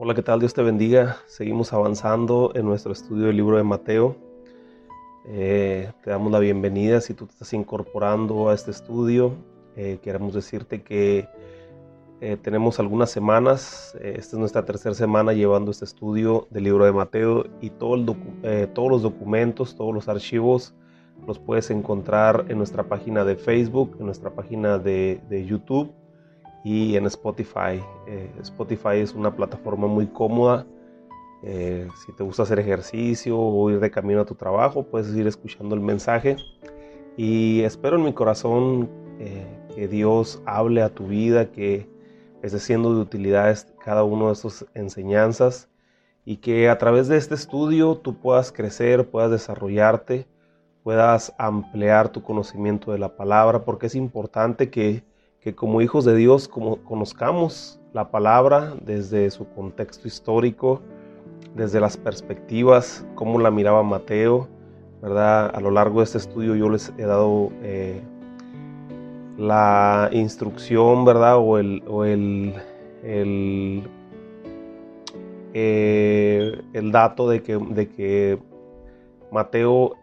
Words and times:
Hola, 0.00 0.14
¿qué 0.14 0.22
tal? 0.22 0.38
Dios 0.38 0.54
te 0.54 0.62
bendiga. 0.62 1.16
Seguimos 1.26 1.72
avanzando 1.72 2.52
en 2.54 2.64
nuestro 2.66 2.92
estudio 2.92 3.26
del 3.26 3.36
libro 3.36 3.56
de 3.56 3.64
Mateo. 3.64 4.14
Eh, 5.26 5.90
te 6.04 6.10
damos 6.10 6.30
la 6.30 6.38
bienvenida 6.38 7.00
si 7.00 7.14
tú 7.14 7.26
te 7.26 7.32
estás 7.32 7.52
incorporando 7.52 8.48
a 8.48 8.54
este 8.54 8.70
estudio. 8.70 9.34
Eh, 9.74 9.98
queremos 10.00 10.34
decirte 10.34 10.82
que 10.82 11.26
eh, 12.20 12.36
tenemos 12.40 12.78
algunas 12.78 13.10
semanas, 13.10 13.98
esta 14.00 14.36
es 14.36 14.38
nuestra 14.38 14.64
tercera 14.64 14.94
semana 14.94 15.32
llevando 15.32 15.72
este 15.72 15.86
estudio 15.86 16.46
del 16.50 16.62
libro 16.62 16.84
de 16.84 16.92
Mateo 16.92 17.46
y 17.60 17.70
todo 17.70 17.96
el 17.96 18.06
todos 18.72 18.90
los 18.90 19.02
documentos, 19.02 19.74
todos 19.74 19.92
los 19.92 20.06
archivos 20.06 20.76
los 21.26 21.40
puedes 21.40 21.72
encontrar 21.72 22.44
en 22.48 22.58
nuestra 22.58 22.84
página 22.84 23.24
de 23.24 23.34
Facebook, 23.34 23.96
en 23.98 24.06
nuestra 24.06 24.30
página 24.30 24.78
de, 24.78 25.20
de 25.28 25.44
YouTube 25.44 25.92
y 26.64 26.96
en 26.96 27.06
Spotify. 27.06 27.82
Eh, 28.06 28.30
Spotify 28.40 28.96
es 28.96 29.14
una 29.14 29.34
plataforma 29.34 29.86
muy 29.86 30.06
cómoda. 30.06 30.66
Eh, 31.42 31.88
si 32.04 32.12
te 32.12 32.24
gusta 32.24 32.42
hacer 32.42 32.58
ejercicio 32.58 33.38
o 33.38 33.70
ir 33.70 33.80
de 33.80 33.90
camino 33.90 34.20
a 34.20 34.24
tu 34.24 34.34
trabajo, 34.34 34.82
puedes 34.82 35.14
ir 35.14 35.26
escuchando 35.26 35.74
el 35.74 35.80
mensaje. 35.80 36.36
Y 37.16 37.62
espero 37.62 37.96
en 37.96 38.04
mi 38.04 38.12
corazón 38.12 38.88
eh, 39.18 39.46
que 39.74 39.88
Dios 39.88 40.42
hable 40.46 40.82
a 40.82 40.88
tu 40.88 41.06
vida, 41.06 41.50
que 41.50 41.88
esté 42.42 42.58
siendo 42.58 42.94
de 42.94 43.00
utilidad 43.00 43.56
cada 43.84 44.04
una 44.04 44.26
de 44.26 44.32
estas 44.32 44.66
enseñanzas 44.74 45.68
y 46.24 46.36
que 46.36 46.68
a 46.68 46.78
través 46.78 47.08
de 47.08 47.16
este 47.16 47.34
estudio 47.34 47.96
tú 47.96 48.20
puedas 48.20 48.52
crecer, 48.52 49.08
puedas 49.08 49.30
desarrollarte, 49.30 50.26
puedas 50.82 51.34
ampliar 51.38 52.10
tu 52.10 52.22
conocimiento 52.22 52.92
de 52.92 52.98
la 52.98 53.16
palabra, 53.16 53.64
porque 53.64 53.86
es 53.86 53.94
importante 53.94 54.70
que 54.70 55.02
que 55.40 55.54
como 55.54 55.80
hijos 55.80 56.04
de 56.04 56.14
Dios 56.14 56.48
como 56.48 56.76
conozcamos 56.84 57.80
la 57.92 58.10
palabra 58.10 58.74
desde 58.84 59.30
su 59.30 59.48
contexto 59.48 60.08
histórico, 60.08 60.80
desde 61.54 61.80
las 61.80 61.96
perspectivas, 61.96 63.06
cómo 63.14 63.38
la 63.38 63.50
miraba 63.50 63.82
Mateo, 63.82 64.48
¿verdad? 65.00 65.54
A 65.54 65.60
lo 65.60 65.70
largo 65.70 66.00
de 66.00 66.04
este 66.04 66.18
estudio 66.18 66.54
yo 66.54 66.68
les 66.68 66.92
he 66.98 67.02
dado 67.02 67.50
eh, 67.62 68.00
la 69.36 70.10
instrucción, 70.12 71.04
¿verdad? 71.04 71.36
O 71.38 71.58
el, 71.58 71.82
o 71.86 72.04
el, 72.04 72.54
el, 73.04 73.88
eh, 75.54 76.60
dato 76.72 77.28
de 77.28 77.42
que, 77.42 77.56
de 77.56 77.88
que 77.88 78.38
Mateo 79.30 79.94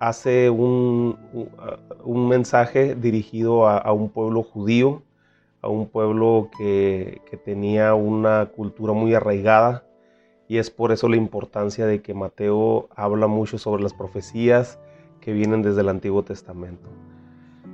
hace 0.00 0.48
un, 0.48 1.18
un 2.04 2.28
mensaje 2.28 2.94
dirigido 2.94 3.68
a, 3.68 3.92
un 3.92 4.08
pueblo 4.08 4.42
judío, 4.42 5.02
a 5.60 5.68
un 5.68 5.86
pueblo 5.86 6.48
que, 6.58 7.20
tenía 7.44 7.94
una 7.94 8.46
cultura 8.46 8.92
muy 8.92 9.14
arraigada 9.14 9.84
y 10.48 10.58
es 10.58 10.70
por 10.70 10.90
eso 10.90 11.08
la 11.08 11.16
importancia 11.16 11.86
de 11.86 12.02
que 12.02 12.14
Mateo 12.14 12.88
habla 12.96 13.28
mucho 13.28 13.58
sobre 13.58 13.82
las 13.82 13.94
profecías 13.94 14.78
que 15.20 15.32
vienen 15.32 15.62
desde 15.62 15.82
el 15.82 15.88
Antiguo 15.90 16.24
Testamento. 16.24 16.88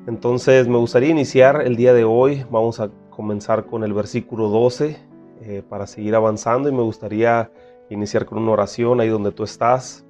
Entonces 0.07 0.69
me 0.69 0.79
gustaría 0.79 1.11
iniciar 1.11 1.63
el 1.63 1.77
día 1.77 1.95
de 1.95 2.05
hoy, 2.05 2.45
vamos 2.51 2.81
a 2.81 2.91
comenzar 3.11 3.67
con 3.67 3.83
el 3.85 3.93
versículo 3.93 4.49
12 4.49 4.99
eh, 5.43 5.63
para 5.69 5.87
seguir 5.87 6.15
avanzando 6.15 6.69
y 6.69 6.73
me 6.73 6.83
gustaría 6.83 7.51
iniciar 7.89 8.27
con 8.27 8.39
una 8.39 8.53
oración 8.53 9.01
ahí 9.01 9.09
donde 9.09 9.33
tú 9.33 9.45
estás. 9.45 10.06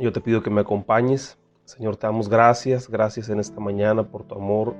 Yo 0.00 0.12
te 0.12 0.20
pido 0.20 0.44
que 0.44 0.50
me 0.50 0.60
acompañes. 0.60 1.36
Señor, 1.64 1.96
te 1.96 2.06
damos 2.06 2.28
gracias, 2.28 2.88
gracias 2.88 3.28
en 3.30 3.40
esta 3.40 3.58
mañana 3.58 4.04
por 4.04 4.22
tu 4.22 4.36
amor, 4.36 4.76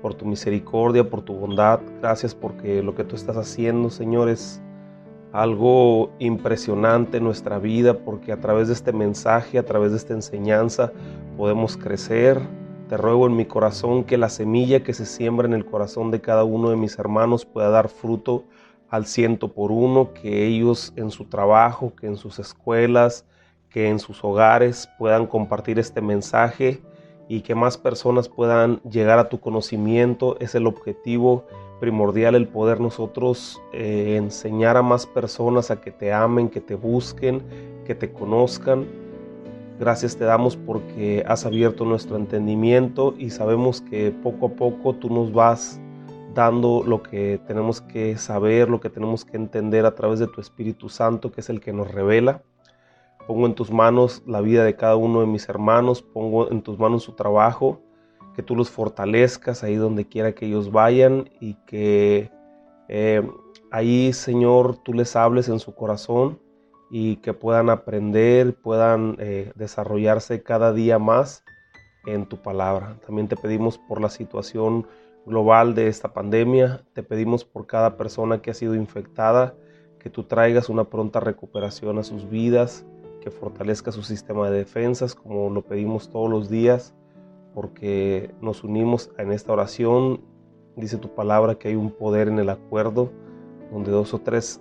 por 0.00 0.14
tu 0.14 0.24
misericordia, 0.24 1.10
por 1.10 1.22
tu 1.22 1.34
bondad. 1.34 1.80
Gracias 2.00 2.32
porque 2.32 2.80
lo 2.80 2.94
que 2.94 3.02
tú 3.02 3.16
estás 3.16 3.36
haciendo, 3.36 3.90
Señor, 3.90 4.28
es 4.28 4.62
algo 5.32 6.12
impresionante 6.20 7.16
en 7.16 7.24
nuestra 7.24 7.58
vida, 7.58 7.98
porque 8.04 8.30
a 8.30 8.38
través 8.38 8.68
de 8.68 8.74
este 8.74 8.92
mensaje, 8.92 9.58
a 9.58 9.64
través 9.64 9.90
de 9.90 9.96
esta 9.96 10.14
enseñanza, 10.14 10.92
podemos 11.36 11.76
crecer. 11.76 12.40
Te 12.88 12.96
ruego 12.96 13.26
en 13.26 13.34
mi 13.34 13.46
corazón 13.46 14.04
que 14.04 14.16
la 14.16 14.28
semilla 14.28 14.84
que 14.84 14.94
se 14.94 15.06
siembra 15.06 15.48
en 15.48 15.54
el 15.54 15.66
corazón 15.66 16.12
de 16.12 16.20
cada 16.20 16.44
uno 16.44 16.70
de 16.70 16.76
mis 16.76 17.00
hermanos 17.00 17.44
pueda 17.44 17.68
dar 17.70 17.88
fruto 17.88 18.44
al 18.88 19.06
ciento 19.06 19.52
por 19.52 19.72
uno, 19.72 20.12
que 20.12 20.46
ellos 20.46 20.92
en 20.94 21.10
su 21.10 21.24
trabajo, 21.24 21.94
que 21.96 22.06
en 22.06 22.16
sus 22.16 22.38
escuelas, 22.38 23.26
que 23.70 23.88
en 23.88 23.98
sus 23.98 24.22
hogares 24.24 24.88
puedan 24.98 25.26
compartir 25.26 25.78
este 25.78 26.00
mensaje 26.00 26.80
y 27.28 27.40
que 27.40 27.54
más 27.54 27.76
personas 27.76 28.28
puedan 28.28 28.80
llegar 28.82 29.18
a 29.18 29.28
tu 29.28 29.40
conocimiento. 29.40 30.36
Es 30.40 30.54
el 30.54 30.66
objetivo 30.66 31.44
primordial 31.80 32.34
el 32.34 32.48
poder 32.48 32.80
nosotros 32.80 33.60
eh, 33.72 34.16
enseñar 34.16 34.76
a 34.76 34.82
más 34.82 35.06
personas 35.06 35.70
a 35.70 35.80
que 35.80 35.90
te 35.90 36.12
amen, 36.12 36.48
que 36.48 36.60
te 36.60 36.74
busquen, 36.74 37.42
que 37.84 37.94
te 37.94 38.12
conozcan. 38.12 38.86
Gracias 39.78 40.16
te 40.16 40.24
damos 40.24 40.56
porque 40.56 41.22
has 41.26 41.44
abierto 41.44 41.84
nuestro 41.84 42.16
entendimiento 42.16 43.14
y 43.18 43.30
sabemos 43.30 43.82
que 43.82 44.10
poco 44.10 44.46
a 44.46 44.50
poco 44.50 44.94
tú 44.94 45.10
nos 45.10 45.32
vas 45.32 45.78
dando 46.34 46.82
lo 46.86 47.02
que 47.02 47.40
tenemos 47.46 47.82
que 47.82 48.16
saber, 48.16 48.70
lo 48.70 48.80
que 48.80 48.90
tenemos 48.90 49.24
que 49.24 49.36
entender 49.36 49.84
a 49.84 49.94
través 49.94 50.18
de 50.18 50.28
tu 50.28 50.40
Espíritu 50.40 50.88
Santo, 50.88 51.30
que 51.30 51.40
es 51.40 51.50
el 51.50 51.60
que 51.60 51.72
nos 51.72 51.90
revela. 51.90 52.42
Pongo 53.26 53.46
en 53.46 53.54
tus 53.54 53.70
manos 53.70 54.22
la 54.26 54.40
vida 54.40 54.64
de 54.64 54.76
cada 54.76 54.96
uno 54.96 55.20
de 55.20 55.26
mis 55.26 55.48
hermanos, 55.48 56.02
pongo 56.02 56.50
en 56.50 56.62
tus 56.62 56.78
manos 56.78 57.02
su 57.02 57.12
trabajo, 57.12 57.80
que 58.34 58.42
tú 58.42 58.54
los 58.54 58.70
fortalezcas 58.70 59.64
ahí 59.64 59.76
donde 59.76 60.06
quiera 60.06 60.34
que 60.34 60.46
ellos 60.46 60.70
vayan 60.70 61.30
y 61.40 61.54
que 61.66 62.30
eh, 62.88 63.28
ahí, 63.70 64.12
Señor, 64.12 64.76
tú 64.76 64.92
les 64.92 65.16
hables 65.16 65.48
en 65.48 65.58
su 65.58 65.74
corazón 65.74 66.38
y 66.90 67.16
que 67.16 67.32
puedan 67.32 67.68
aprender, 67.70 68.54
puedan 68.54 69.16
eh, 69.18 69.52
desarrollarse 69.56 70.42
cada 70.42 70.72
día 70.72 70.98
más 70.98 71.42
en 72.06 72.26
tu 72.26 72.40
palabra. 72.40 72.96
También 73.04 73.28
te 73.28 73.36
pedimos 73.36 73.78
por 73.78 74.00
la 74.00 74.08
situación 74.08 74.86
global 75.26 75.74
de 75.74 75.88
esta 75.88 76.12
pandemia, 76.12 76.84
te 76.92 77.02
pedimos 77.02 77.44
por 77.44 77.66
cada 77.66 77.96
persona 77.96 78.40
que 78.40 78.50
ha 78.50 78.54
sido 78.54 78.74
infectada, 78.76 79.54
que 79.98 80.08
tú 80.08 80.22
traigas 80.22 80.68
una 80.68 80.84
pronta 80.84 81.18
recuperación 81.18 81.98
a 81.98 82.04
sus 82.04 82.30
vidas, 82.30 82.86
fortalezca 83.30 83.92
su 83.92 84.02
sistema 84.02 84.50
de 84.50 84.58
defensas 84.58 85.14
como 85.14 85.50
lo 85.50 85.62
pedimos 85.62 86.10
todos 86.10 86.30
los 86.30 86.48
días, 86.48 86.94
porque 87.54 88.34
nos 88.40 88.64
unimos 88.64 89.10
en 89.18 89.32
esta 89.32 89.52
oración. 89.52 90.20
Dice 90.76 90.98
tu 90.98 91.14
palabra 91.14 91.54
que 91.54 91.68
hay 91.68 91.74
un 91.74 91.90
poder 91.90 92.28
en 92.28 92.38
el 92.38 92.50
acuerdo, 92.50 93.10
donde 93.72 93.90
dos 93.90 94.12
o 94.14 94.20
tres 94.20 94.60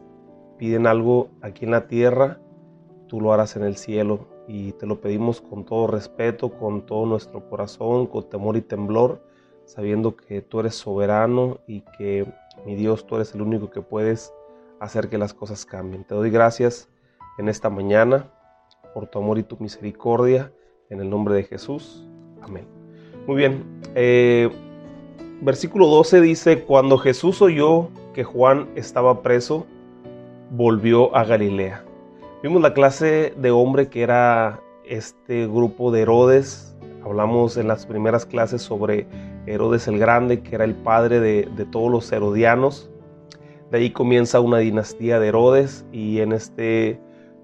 piden 0.58 0.88
algo 0.88 1.30
aquí 1.42 1.66
en 1.66 1.72
la 1.72 1.88
tierra, 1.88 2.40
tú 3.08 3.20
lo 3.20 3.34
harás 3.34 3.56
en 3.56 3.64
el 3.64 3.76
cielo. 3.76 4.28
Y 4.48 4.74
te 4.74 4.86
lo 4.86 5.02
pedimos 5.02 5.42
con 5.42 5.66
todo 5.66 5.88
respeto, 5.88 6.52
con 6.58 6.86
todo 6.86 7.06
nuestro 7.06 7.50
corazón, 7.50 8.06
con 8.06 8.30
temor 8.30 8.56
y 8.58 8.62
temblor, 8.62 9.22
sabiendo 9.66 10.16
que 10.16 10.42
tú 10.42 10.60
eres 10.60 10.76
soberano 10.76 11.60
y 11.68 11.82
que, 11.98 12.32
mi 12.66 12.76
Dios, 12.76 13.08
tú 13.08 13.16
eres 13.16 13.34
el 13.34 13.42
único 13.42 13.72
que 13.72 13.82
puedes 13.82 14.32
hacer 14.80 15.10
que 15.10 15.18
las 15.18 15.34
cosas 15.34 15.66
cambien. 15.66 16.04
Te 16.04 16.14
doy 16.14 16.30
gracias 16.30 16.90
en 17.40 17.50
esta 17.50 17.70
mañana 17.70 18.32
por 18.96 19.08
tu 19.08 19.20
amor 19.20 19.38
y 19.38 19.44
tu 19.44 19.58
misericordia, 19.60 20.54
en 20.90 21.02
el 21.02 21.10
nombre 21.10 21.36
de 21.36 21.44
Jesús. 21.44 22.08
Amén. 22.42 22.66
Muy 23.28 23.36
bien, 23.36 23.82
eh, 23.94 24.50
versículo 25.42 25.88
12 25.88 26.22
dice, 26.22 26.64
cuando 26.64 26.98
Jesús 26.98 27.42
oyó 27.42 27.90
que 28.14 28.24
Juan 28.24 28.70
estaba 28.76 29.22
preso, 29.22 29.68
volvió 30.50 31.14
a 31.14 31.26
Galilea. 31.26 31.84
Vimos 32.42 32.62
la 32.62 32.74
clase 32.74 33.34
de 33.36 33.52
hombre 33.52 33.90
que 33.90 34.02
era 34.02 34.62
este 34.86 35.46
grupo 35.46 35.92
de 35.92 36.04
Herodes. 36.04 36.78
Hablamos 37.04 37.58
en 37.58 37.68
las 37.68 37.86
primeras 37.86 38.26
clases 38.26 38.62
sobre 38.62 39.08
Herodes 39.46 39.90
el 39.90 40.00
Grande, 40.00 40.42
que 40.42 40.56
era 40.56 40.64
el 40.64 40.74
padre 40.74 41.20
de, 41.20 41.50
de 41.54 41.66
todos 41.66 41.92
los 41.92 42.10
herodianos. 42.14 42.90
De 43.72 43.80
ahí 43.80 43.92
comienza 43.92 44.40
una 44.40 44.60
dinastía 44.60 45.20
de 45.20 45.28
Herodes 45.28 45.86
y 45.92 46.22
en 46.22 46.32
este 46.32 47.02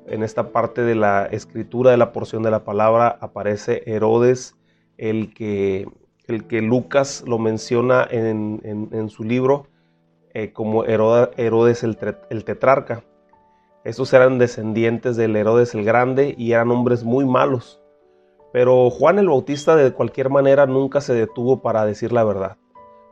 en 0.07 0.23
esta 0.23 0.51
parte 0.51 0.81
de 0.81 0.95
la 0.95 1.25
escritura 1.25 1.91
de 1.91 1.97
la 1.97 2.11
porción 2.11 2.43
de 2.43 2.51
la 2.51 2.63
palabra 2.63 3.17
aparece 3.21 3.83
Herodes, 3.85 4.55
el 4.97 5.33
que, 5.33 5.87
el 6.27 6.47
que 6.47 6.61
Lucas 6.61 7.23
lo 7.25 7.39
menciona 7.39 8.07
en, 8.09 9.09
su 9.09 9.23
libro 9.23 9.67
eh, 10.33 10.53
como 10.53 10.83
Herodes 10.85 11.83
el, 11.83 11.97
el 12.29 12.43
tetrarca. 12.45 13.03
Estos 13.83 14.13
eran 14.13 14.37
descendientes 14.37 15.17
del 15.17 15.35
Herodes 15.35 15.73
el 15.73 15.83
Grande 15.83 16.35
y 16.37 16.51
eran 16.51 16.69
hombres 16.71 17.03
muy 17.03 17.25
malos. 17.25 17.81
Pero 18.53 18.89
Juan 18.89 19.17
el 19.17 19.27
Bautista 19.27 19.75
de 19.75 19.91
cualquier 19.91 20.29
manera 20.29 20.65
nunca 20.65 21.01
se 21.01 21.13
detuvo 21.13 21.61
para 21.61 21.85
decir 21.85 22.11
la 22.11 22.23
verdad. 22.23 22.57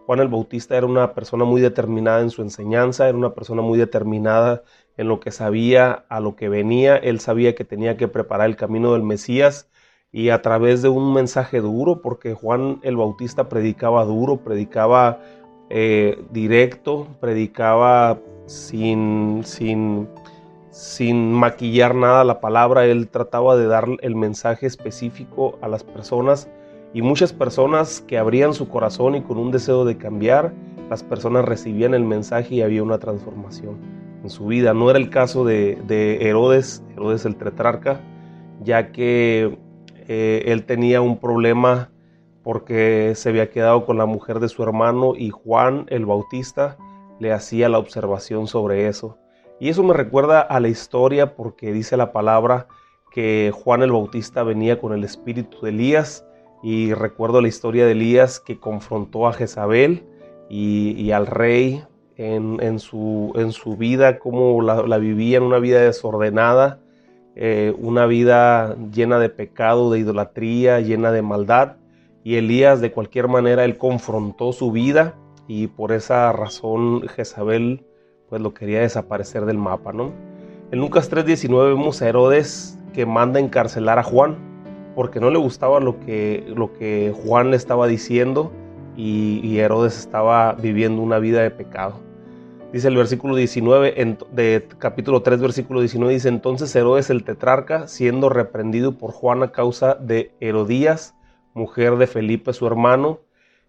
Juan 0.05 0.19
el 0.19 0.27
Bautista 0.27 0.75
era 0.75 0.85
una 0.85 1.13
persona 1.13 1.45
muy 1.45 1.61
determinada 1.61 2.21
en 2.21 2.29
su 2.29 2.41
enseñanza, 2.41 3.07
era 3.07 3.17
una 3.17 3.33
persona 3.33 3.61
muy 3.61 3.77
determinada 3.77 4.63
en 4.99 5.07
lo 5.07 5.21
que 5.21 5.31
sabía, 5.31 6.03
a 6.09 6.19
lo 6.19 6.35
que 6.35 6.49
venía. 6.49 6.97
Él 6.97 7.21
sabía 7.21 7.55
que 7.55 7.63
tenía 7.63 7.95
que 7.95 8.09
preparar 8.09 8.49
el 8.49 8.57
camino 8.57 8.91
del 8.91 9.03
Mesías 9.03 9.69
y 10.11 10.27
a 10.27 10.41
través 10.41 10.81
de 10.81 10.89
un 10.89 11.13
mensaje 11.13 11.61
duro, 11.61 12.01
porque 12.01 12.33
Juan 12.33 12.81
el 12.83 12.97
Bautista 12.97 13.47
predicaba 13.47 14.03
duro, 14.03 14.43
predicaba 14.43 15.21
eh, 15.69 16.21
directo, 16.31 17.07
predicaba 17.21 18.19
sin, 18.45 19.41
sin, 19.45 20.09
sin 20.69 21.31
maquillar 21.31 21.95
nada 21.95 22.25
la 22.25 22.41
palabra, 22.41 22.85
él 22.85 23.07
trataba 23.07 23.55
de 23.55 23.67
dar 23.67 23.87
el 24.01 24.17
mensaje 24.17 24.67
específico 24.67 25.57
a 25.61 25.69
las 25.69 25.85
personas 25.85 26.49
y 26.93 27.01
muchas 27.01 27.31
personas 27.31 28.01
que 28.01 28.17
abrían 28.17 28.53
su 28.53 28.67
corazón 28.67 29.15
y 29.15 29.21
con 29.21 29.37
un 29.37 29.51
deseo 29.51 29.85
de 29.85 29.97
cambiar, 29.97 30.53
las 30.89 31.03
personas 31.03 31.45
recibían 31.45 31.93
el 31.93 32.03
mensaje 32.03 32.55
y 32.55 32.61
había 32.63 32.83
una 32.83 32.97
transformación 32.97 34.08
en 34.23 34.29
su 34.29 34.47
vida. 34.47 34.73
No 34.73 34.89
era 34.89 34.99
el 34.99 35.09
caso 35.09 35.45
de, 35.45 35.77
Herodes, 36.21 36.83
Herodes 36.93 37.25
el 37.25 37.35
tetrarca, 37.35 38.01
ya 38.61 38.91
que 38.91 39.57
eh, 40.07 40.43
él 40.45 40.65
tenía 40.65 41.01
un 41.01 41.17
problema 41.17 41.91
porque 42.43 43.13
se 43.15 43.29
había 43.29 43.51
quedado 43.51 43.85
con 43.85 43.97
la 43.97 44.05
mujer 44.05 44.39
de 44.39 44.49
su 44.49 44.63
hermano 44.63 45.13
y 45.15 45.29
Juan 45.29 45.85
el 45.89 46.05
Bautista 46.05 46.77
le 47.19 47.33
hacía 47.33 47.69
la 47.69 47.77
observación 47.77 48.47
sobre 48.47 48.87
eso. 48.87 49.17
Y 49.59 49.69
eso 49.69 49.83
me 49.83 49.93
recuerda 49.93 50.39
a 50.39 50.59
la 50.59 50.69
historia 50.69 51.35
porque 51.35 51.73
dice 51.73 51.97
la 51.97 52.13
palabra 52.13 52.67
que 53.11 53.51
Juan 53.53 53.83
el 53.83 53.91
Bautista 53.91 54.43
venía 54.43 54.79
con 54.79 54.93
el 54.93 55.03
espíritu 55.03 55.61
de 55.61 55.69
Elías 55.69 56.25
y 56.63 56.93
recuerdo 56.93 57.41
la 57.41 57.47
historia 57.47 57.85
de 57.85 57.91
Elías 57.91 58.39
que 58.39 58.59
confrontó 58.59 59.27
a 59.27 59.33
Jezabel 59.33 60.05
y, 60.49 61.11
al 61.11 61.27
rey 61.27 61.83
en, 62.19 62.79
su, 62.79 63.31
en, 63.35 63.53
su, 63.53 63.77
vida, 63.77 64.19
cómo 64.19 64.61
la, 64.61 64.83
la 64.83 64.97
vivían, 64.97 65.43
una 65.43 65.59
vida 65.59 65.79
desordenada, 65.79 66.79
eh, 67.35 67.73
una 67.79 68.05
vida 68.07 68.75
llena 68.93 69.19
de 69.19 69.29
pecado, 69.29 69.89
de 69.89 69.99
idolatría, 69.99 70.81
llena 70.81 71.13
de 71.13 71.21
maldad. 71.21 71.77
Y 72.25 72.35
Elías 72.35 72.81
de 72.81 72.91
cualquier 72.91 73.29
manera, 73.29 73.63
él 73.63 73.77
confrontó 73.77 74.51
su 74.51 74.73
vida 74.73 75.15
y 75.47 75.67
por 75.67 75.93
esa 75.93 76.33
razón 76.33 77.07
Jezabel 77.07 77.85
pues 78.27 78.41
lo 78.41 78.53
quería 78.53 78.81
desaparecer 78.81 79.45
del 79.45 79.57
mapa, 79.57 79.93
¿no? 79.93 80.11
En 80.71 80.79
Lucas 80.79 81.09
3:19 81.09 81.69
vemos 81.69 82.01
a 82.01 82.09
Herodes 82.09 82.77
que 82.93 83.05
manda 83.05 83.39
encarcelar 83.39 83.97
a 83.97 84.03
Juan 84.03 84.35
porque 84.93 85.21
no 85.21 85.29
le 85.29 85.39
gustaba 85.39 85.79
lo 85.79 85.99
que, 86.01 86.43
lo 86.53 86.73
que 86.73 87.13
Juan 87.23 87.51
le 87.51 87.55
estaba 87.55 87.87
diciendo 87.87 88.51
y, 88.97 89.57
Herodes 89.57 89.97
estaba 89.97 90.51
viviendo 90.53 91.01
una 91.01 91.19
vida 91.19 91.41
de 91.41 91.51
pecado. 91.51 92.08
Dice 92.71 92.87
el 92.87 92.97
versículo 92.97 93.35
19 93.35 94.17
de 94.31 94.67
capítulo 94.77 95.23
3, 95.23 95.41
versículo 95.41 95.79
19, 95.79 96.13
dice 96.13 96.29
entonces 96.29 96.75
Herodes 96.75 97.09
el 97.09 97.23
tetrarca, 97.23 97.87
siendo 97.87 98.29
reprendido 98.29 98.95
por 98.95 99.11
Juan 99.11 99.41
a 99.41 99.51
causa 99.51 99.95
de 99.95 100.35
Herodías, 100.39 101.15
mujer 101.55 101.97
de 101.97 102.05
Felipe 102.05 102.53
su 102.53 102.67
hermano, 102.67 103.21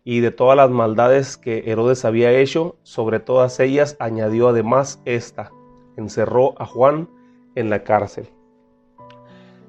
y 0.05 0.21
de 0.21 0.31
todas 0.31 0.57
las 0.57 0.69
maldades 0.69 1.39
que 1.39 1.71
Herodes 1.71 2.05
había 2.05 2.31
hecho, 2.33 2.77
sobre 2.83 3.21
todas 3.21 3.59
ellas 3.59 3.97
añadió 4.01 4.49
además 4.49 5.01
esta, 5.07 5.51
encerró 5.97 6.61
a 6.61 6.67
Juan 6.67 7.09
en 7.55 7.71
la 7.71 7.83
cárcel. 7.85 8.29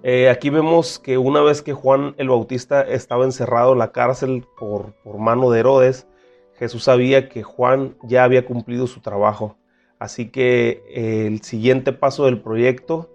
Eh, 0.04 0.30
aquí 0.30 0.50
vemos 0.50 1.00
que 1.00 1.18
una 1.18 1.42
vez 1.42 1.62
que 1.62 1.74
Juan 1.74 2.16
el 2.18 2.28
Bautista 2.28 2.82
estaba 2.82 3.24
encerrado 3.24 3.74
en 3.74 3.80
la 3.80 3.92
cárcel 3.92 4.46
por, 4.58 4.94
mano 5.06 5.52
de 5.52 5.60
Herodes, 5.60 6.08
Jesús 6.62 6.84
sabía 6.84 7.28
que 7.28 7.42
Juan 7.42 7.96
ya 8.04 8.24
había 8.24 8.46
cumplido 8.46 8.86
su 8.86 9.00
trabajo. 9.00 9.58
Así 9.98 10.30
que 10.30 10.84
eh, 10.90 11.26
el 11.26 11.42
siguiente 11.42 11.92
paso 11.92 12.26
del 12.26 12.40
proyecto 12.40 13.10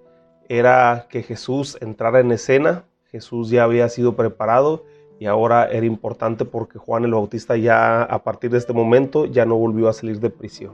era 0.48 1.06
que 1.08 1.22
Jesús 1.22 1.78
entrara 1.80 2.18
en 2.18 2.32
escena. 2.32 2.86
Jesús 3.04 3.48
ya 3.48 3.62
había 3.62 3.88
sido 3.88 4.16
preparado 4.16 4.82
y 5.20 5.26
ahora 5.26 5.66
era 5.66 5.86
importante 5.86 6.44
porque 6.44 6.80
Juan 6.80 7.04
el 7.04 7.12
Bautista 7.12 7.56
ya 7.56 8.02
a 8.02 8.24
partir 8.24 8.50
de 8.50 8.58
este 8.58 8.72
momento 8.72 9.26
ya 9.26 9.46
no 9.46 9.54
volvió 9.54 9.88
a 9.88 9.92
salir 9.92 10.18
de 10.18 10.30
prisión. 10.30 10.72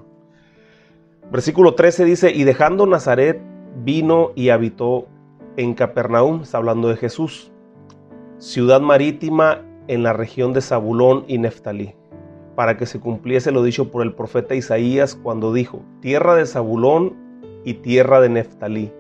Versículo 1.30 1.74
13 1.74 2.06
dice, 2.06 2.30
y 2.30 2.44
dejando 2.44 2.86
Nazaret, 2.86 3.38
vino 3.84 4.30
y 4.34 4.48
habitó 4.48 5.08
en 5.58 5.74
Capernaum, 5.74 6.40
está 6.40 6.56
hablando 6.56 6.88
de 6.88 6.96
Jesús, 6.96 7.52
ciudad 8.38 8.80
marítima 8.80 9.60
en 9.88 10.02
la 10.02 10.14
región 10.14 10.54
de 10.54 10.62
Zabulón 10.62 11.26
y 11.28 11.36
Neftalí, 11.36 11.96
para 12.54 12.76
que 12.76 12.86
se 12.86 13.00
cumpliese 13.00 13.50
lo 13.50 13.62
dicho 13.62 13.90
por 13.90 14.02
el 14.02 14.12
profeta 14.12 14.54
Isaías 14.54 15.14
cuando 15.14 15.52
dijo, 15.52 15.82
tierra 16.00 16.34
de 16.34 16.46
Zabulón 16.46 17.16
y 17.64 17.74
tierra 17.74 18.20
de 18.20 18.28
Neftalí, 18.28 18.92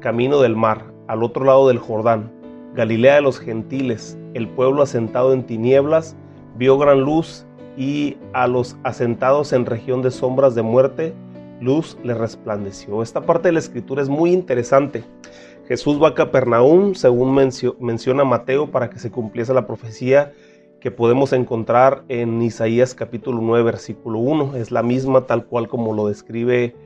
camino 0.00 0.40
del 0.40 0.56
mar, 0.56 0.92
al 1.08 1.22
otro 1.22 1.44
lado 1.44 1.68
del 1.68 1.78
Jordán, 1.78 2.32
Galilea 2.74 3.16
de 3.16 3.22
los 3.22 3.38
gentiles, 3.38 4.18
el 4.34 4.48
pueblo 4.48 4.82
asentado 4.82 5.32
en 5.32 5.44
tinieblas, 5.44 6.16
vio 6.56 6.78
gran 6.78 7.00
luz 7.00 7.46
y 7.76 8.16
a 8.32 8.46
los 8.46 8.76
asentados 8.84 9.52
en 9.52 9.66
región 9.66 10.02
de 10.02 10.10
sombras 10.10 10.54
de 10.54 10.62
muerte, 10.62 11.14
luz 11.60 11.96
le 12.02 12.14
resplandeció. 12.14 13.02
Esta 13.02 13.22
parte 13.22 13.48
de 13.48 13.52
la 13.52 13.58
escritura 13.58 14.02
es 14.02 14.08
muy 14.08 14.32
interesante. 14.32 15.04
Jesús 15.66 16.02
va 16.02 16.08
a 16.08 16.14
Capernaum, 16.14 16.94
según 16.94 17.34
menciona 17.80 18.24
Mateo, 18.24 18.70
para 18.70 18.90
que 18.90 18.98
se 18.98 19.10
cumpliese 19.10 19.54
la 19.54 19.66
profecía 19.66 20.32
que 20.84 20.90
podemos 20.90 21.32
encontrar 21.32 22.04
en 22.10 22.42
Isaías 22.42 22.94
capítulo 22.94 23.40
9, 23.40 23.64
versículo 23.64 24.18
1. 24.18 24.56
Es 24.56 24.70
la 24.70 24.82
misma 24.82 25.22
tal 25.22 25.46
cual 25.46 25.66
como 25.66 25.94
lo 25.94 26.08
describe 26.08 26.76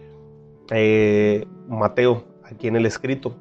eh, 0.71 1.45
Mateo 1.67 2.23
aquí 2.45 2.69
en 2.69 2.77
el 2.77 2.87
escrito. 2.87 3.35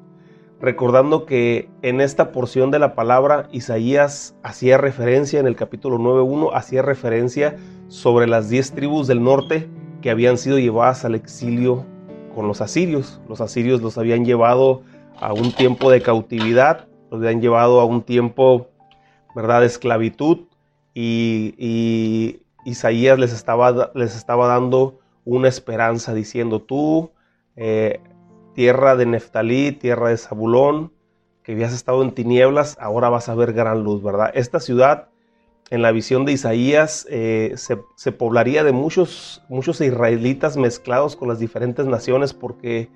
Recordando 0.60 1.26
que 1.26 1.70
en 1.82 2.00
esta 2.00 2.32
porción 2.32 2.72
de 2.72 2.80
la 2.80 2.96
palabra 2.96 3.48
Isaías 3.52 4.34
hacía 4.42 4.78
referencia 4.78 5.38
en 5.38 5.46
el 5.46 5.54
capítulo 5.54 5.96
9.1, 5.96 6.50
hacía 6.52 6.82
referencia 6.82 7.54
sobre 7.86 8.26
las 8.26 8.48
diez 8.48 8.72
tribus 8.72 9.06
del 9.06 9.22
norte 9.22 9.68
que 10.02 10.10
habían 10.10 10.38
sido 10.38 10.58
llevadas 10.58 11.04
al 11.04 11.14
exilio 11.14 11.86
con 12.34 12.48
los 12.48 12.60
asirios. 12.60 13.20
Los 13.28 13.40
asirios 13.40 13.80
los 13.80 13.96
habían 13.96 14.24
llevado 14.24 14.82
a 15.20 15.32
un 15.32 15.52
tiempo 15.52 15.88
de 15.88 16.02
cautividad, 16.02 16.88
los 17.12 17.20
habían 17.20 17.40
llevado 17.40 17.80
a 17.80 17.84
un 17.84 18.02
tiempo, 18.02 18.66
¿verdad?, 19.36 19.60
de 19.60 19.66
esclavitud 19.66 20.47
y, 21.00 22.40
Isaías 22.64 23.18
les 23.18 23.32
estaba, 23.32 23.92
les 23.94 24.16
estaba 24.16 24.48
dando 24.48 24.98
una 25.24 25.48
esperanza 25.48 26.12
diciendo, 26.12 26.60
tú, 26.60 27.12
eh, 27.56 28.00
tierra 28.52 28.96
de 28.96 29.06
Neftalí, 29.06 29.72
tierra 29.72 30.10
de 30.10 30.18
Zabulón, 30.18 30.92
que 31.44 31.52
habías 31.52 31.72
estado 31.72 32.02
en 32.02 32.12
tinieblas, 32.12 32.76
ahora 32.80 33.08
vas 33.08 33.28
a 33.28 33.34
ver 33.34 33.52
gran 33.52 33.84
luz, 33.84 34.02
¿verdad? 34.02 34.32
Esta 34.34 34.60
ciudad, 34.60 35.08
en 35.70 35.82
la 35.82 35.92
visión 35.92 36.24
de 36.26 36.32
Isaías, 36.32 37.06
eh, 37.08 37.54
se, 37.56 38.12
poblaría 38.12 38.64
de 38.64 38.72
muchos, 38.72 39.42
muchos 39.48 39.80
israelitas 39.80 40.56
mezclados 40.56 41.14
con 41.14 41.28
las 41.28 41.38
diferentes 41.38 41.86
naciones 41.86 42.34
porque 42.34 42.90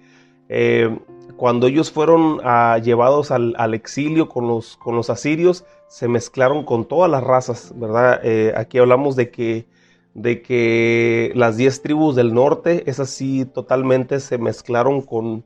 eh, 0.48 0.98
cuando 1.36 1.66
ellos 1.66 1.90
fueron 1.90 2.40
ah, 2.44 2.78
llevados 2.82 3.30
al, 3.30 3.74
exilio 3.74 4.28
con 4.28 4.46
los, 4.46 5.10
asirios, 5.10 5.64
se 5.88 6.08
mezclaron 6.08 6.64
con 6.64 6.86
todas 6.86 7.10
las 7.10 7.24
razas, 7.24 7.72
¿verdad? 7.76 8.20
Eh, 8.22 8.52
aquí 8.56 8.78
hablamos 8.78 9.16
de 9.16 9.30
que, 9.30 9.66
de 10.14 10.42
que 10.42 11.32
las 11.34 11.56
diez 11.56 11.82
tribus 11.82 12.14
del 12.16 12.34
norte, 12.34 12.88
esas 12.88 13.10
sí 13.10 13.44
totalmente 13.44 14.20
se 14.20 14.38
mezclaron 14.38 15.02
con, 15.02 15.44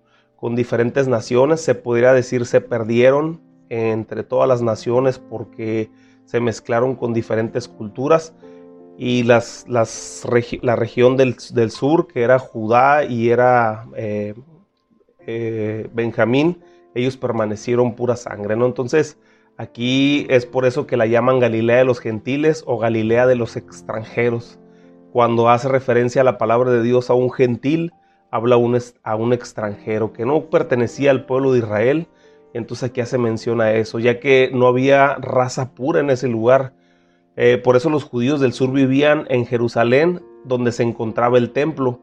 diferentes 0.55 1.09
naciones, 1.09 1.61
se 1.61 1.75
podría 1.75 2.13
decir 2.13 2.47
se 2.47 2.61
perdieron 2.61 3.41
entre 3.69 4.23
todas 4.23 4.49
las 4.49 4.63
naciones 4.63 5.19
porque 5.19 5.91
se 6.25 6.39
mezclaron 6.39 6.95
con 6.95 7.13
diferentes 7.13 7.67
culturas 7.67 8.33
y 8.97 9.25
las, 9.25 9.65
la 9.67 10.77
región 10.77 11.17
del, 11.17 11.37
del, 11.53 11.71
sur 11.73 12.07
que 12.07 12.23
era 12.23 12.39
Judá 12.39 13.05
y 13.05 13.31
era 13.31 13.87
eh, 13.97 14.35
eh, 15.27 15.89
Benjamín, 15.93 16.63
ellos 16.95 17.17
permanecieron 17.17 17.95
pura 17.95 18.17
sangre, 18.17 18.57
¿no? 18.57 18.67
Entonces, 18.67 19.19
aquí 19.57 20.27
es 20.31 20.47
por 20.47 20.65
eso 20.65 20.87
que 20.87 20.97
la 20.97 21.07
llaman 21.07 21.41
Galilea 21.41 21.79
de 21.79 21.85
los 21.85 22.01
gentiles 22.01 22.65
o 22.67 22.79
Galilea 22.79 23.27
de 23.27 23.37
los 23.37 23.57
extranjeros. 23.57 24.59
Cuando 25.13 25.49
hace 25.49 25.69
referencia 25.69 26.23
a 26.23 26.25
la 26.25 26.39
palabra 26.39 26.71
de 26.71 26.83
Dios 26.83 27.11
a 27.11 27.15
un 27.15 27.31
gentil, 27.31 27.93
habla 28.31 28.57
a 28.57 29.17
un 29.17 29.33
extranjero 29.33 30.13
que 30.13 30.25
no 30.27 30.51
pertenecía 30.51 31.11
al 31.11 31.27
pueblo 31.27 31.53
de 31.53 31.61
Israel. 31.61 32.09
Entonces 32.55 32.91
aquí 32.91 33.01
hace 33.01 33.19
mención 33.19 33.61
a 33.61 33.73
eso, 33.73 33.99
ya 33.99 34.21
que 34.21 34.51
no 34.53 34.67
había 34.67 35.15
raza 35.17 35.75
pura 35.75 36.01
en 36.01 36.11
ese 36.11 36.29
lugar. 36.29 36.73
Eh, 37.37 37.59
por 37.59 37.77
eso 37.77 37.91
los 37.91 38.05
judíos 38.05 38.41
del 38.41 38.53
sur 38.53 38.73
vivían 38.73 39.27
en 39.29 39.45
Jerusalén, 39.47 40.23
donde 40.45 40.73
se 40.73 40.83
encontraba 40.83 41.39
el 41.39 41.51
templo 41.51 42.01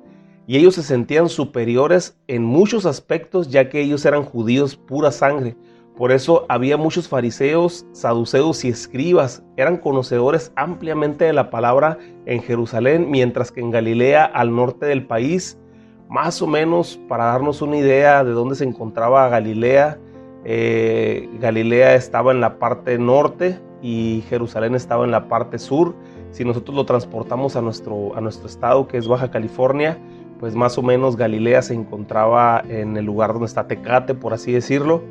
y 0.47 0.57
ellos 0.57 0.75
se 0.75 0.83
sentían 0.83 1.29
superiores 1.29 2.17
en 2.27 2.43
muchos 2.43 2.85
aspectos 2.85 3.49
ya 3.49 3.69
que 3.69 3.81
ellos 3.81 4.05
eran 4.05 4.23
judíos 4.23 4.75
pura 4.75 5.11
sangre. 5.11 5.55
Por 5.95 6.11
eso 6.11 6.45
había 6.49 6.75
muchos 6.75 7.07
fariseos, 7.07 7.85
saduceos 7.91 8.65
y 8.65 8.69
escribas, 8.69 9.43
eran 9.57 9.77
conocedores 9.77 10.51
ampliamente 10.55 11.25
de 11.25 11.33
la 11.33 11.51
palabra 11.51 11.99
en 12.25 12.41
Jerusalén, 12.41 13.11
mientras 13.11 13.51
que 13.51 13.61
en 13.61 13.69
Galilea, 13.69 14.25
al 14.25 14.55
norte 14.55 14.87
del 14.87 15.05
país, 15.05 15.59
más 16.09 16.41
o 16.41 16.47
menos 16.47 16.99
para 17.07 17.25
darnos 17.25 17.61
una 17.61 17.77
idea 17.77 18.23
de 18.23 18.31
dónde 18.31 18.55
se 18.55 18.63
encontraba 18.63 19.29
Galilea, 19.29 19.99
eh, 20.45 21.29
Galilea 21.39 21.95
estaba 21.95 22.31
en 22.31 22.41
la 22.41 22.57
parte 22.57 22.97
norte 22.97 23.59
y 23.81 24.23
Jerusalén 24.29 24.75
estaba 24.75 25.05
en 25.05 25.11
la 25.11 25.27
parte 25.27 25.59
sur. 25.59 25.95
Si 26.31 26.43
nosotros 26.43 26.75
lo 26.75 26.85
transportamos 26.85 27.55
a 27.55 27.61
nuestro, 27.61 28.15
a 28.15 28.21
nuestro 28.21 28.47
estado, 28.47 28.87
que 28.87 28.97
es 28.97 29.07
Baja 29.07 29.29
California, 29.29 29.99
pues 30.43 30.55
más 30.55 30.77
o 30.77 30.81
menos 30.81 31.15
Galilea 31.15 31.61
se 31.61 31.73
encontraba 31.73 32.61
en 32.67 32.97
el 32.97 33.05
lugar 33.05 33.31
donde 33.31 33.45
está 33.45 33.65
Tecate, 33.65 34.13
por 34.13 34.33
así 34.33 34.51
decirlo, 34.51 35.01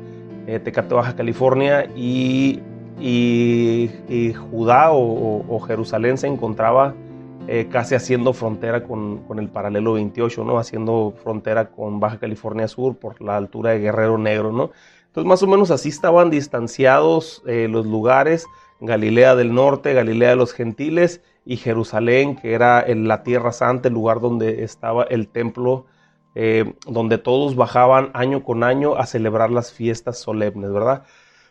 eh, 0.45 0.59
Tecate, 0.59 0.93
Baja 0.93 1.15
California, 1.15 1.89
y, 1.95 2.59
y, 2.99 3.89
Judá 4.33 4.89
o, 4.91 5.59
Jerusalén 5.61 6.19
se 6.19 6.27
encontraba 6.27 6.93
eh, 7.47 7.67
casi 7.71 7.95
haciendo 7.95 8.33
frontera 8.33 8.83
con, 8.83 9.23
con, 9.23 9.39
el 9.39 9.49
paralelo 9.49 9.93
28, 9.93 10.43
¿no? 10.43 10.59
haciendo 10.59 11.15
frontera 11.23 11.71
con 11.71 11.99
Baja 11.99 12.19
California 12.19 12.67
Sur 12.67 12.97
por 12.97 13.19
la 13.19 13.35
altura 13.35 13.71
de 13.71 13.79
Guerrero 13.79 14.19
Negro. 14.19 14.51
¿no? 14.51 14.69
Entonces 15.07 15.27
más 15.27 15.41
o 15.41 15.47
menos 15.47 15.71
así 15.71 15.89
estaban 15.89 16.29
distanciados 16.29 17.41
eh, 17.47 17.67
los 17.67 17.87
lugares, 17.87 18.45
Galilea 18.81 19.33
del 19.33 19.51
Norte, 19.55 19.95
Galilea 19.95 20.29
de 20.29 20.35
los 20.35 20.53
Gentiles 20.53 21.21
y 21.45 21.57
Jerusalén, 21.57 22.35
que 22.35 22.53
era 22.53 22.85
la 22.87 23.23
Tierra 23.23 23.51
Santa, 23.51 23.89
el 23.89 23.93
lugar 23.93 24.19
donde 24.19 24.63
estaba 24.63 25.03
el 25.03 25.27
templo, 25.27 25.85
eh, 26.35 26.73
donde 26.87 27.17
todos 27.17 27.55
bajaban 27.55 28.11
año 28.13 28.43
con 28.43 28.63
año 28.63 28.95
a 28.95 29.05
celebrar 29.05 29.51
las 29.51 29.71
fiestas 29.71 30.19
solemnes, 30.19 30.71
¿verdad? 30.71 31.03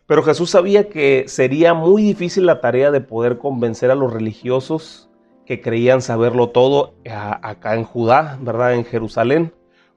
Pero 0.06 0.22
Jesús 0.22 0.50
sabía 0.50 0.88
que 0.88 1.24
sería 1.28 1.74
muy 1.74 2.02
difícil 2.02 2.46
la 2.46 2.60
tarea 2.60 2.90
de 2.90 3.00
poder 3.00 3.38
convencer 3.38 3.90
a 3.90 3.94
los 3.94 4.12
religiosos 4.12 5.08
que 5.46 5.60
creían 5.60 6.02
saberlo 6.02 6.50
todo 6.50 6.94
acá 7.04 7.74
en 7.74 7.84
Judá, 7.84 8.38
¿verdad? 8.40 8.74
En 8.74 8.84
Jerusalén. 8.84 9.52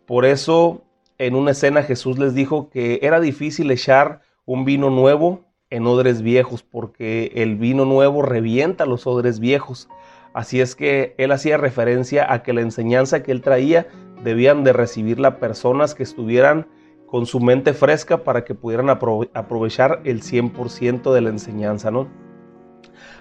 Por 0.05 0.25
eso 0.25 0.83
en 1.17 1.35
una 1.35 1.51
escena 1.51 1.83
Jesús 1.83 2.19
les 2.19 2.33
dijo 2.33 2.69
que 2.69 2.99
era 3.01 3.19
difícil 3.19 3.71
echar 3.71 4.21
un 4.45 4.65
vino 4.65 4.89
nuevo 4.89 5.44
en 5.69 5.87
odres 5.87 6.21
viejos 6.21 6.63
porque 6.63 7.31
el 7.35 7.55
vino 7.55 7.85
nuevo 7.85 8.21
revienta 8.21 8.85
los 8.85 9.07
odres 9.07 9.39
viejos. 9.39 9.89
Así 10.33 10.61
es 10.61 10.75
que 10.75 11.15
él 11.17 11.31
hacía 11.31 11.57
referencia 11.57 12.31
a 12.31 12.43
que 12.43 12.53
la 12.53 12.61
enseñanza 12.61 13.23
que 13.23 13.31
él 13.31 13.41
traía 13.41 13.87
debían 14.23 14.63
de 14.63 14.73
recibirla 14.73 15.39
personas 15.39 15.95
que 15.95 16.03
estuvieran 16.03 16.67
con 17.07 17.25
su 17.25 17.39
mente 17.39 17.73
fresca 17.73 18.23
para 18.23 18.43
que 18.43 18.55
pudieran 18.55 18.89
aprovechar 18.89 20.01
el 20.03 20.21
100% 20.21 21.13
de 21.13 21.21
la 21.21 21.29
enseñanza, 21.29 21.91
¿no? 21.91 22.09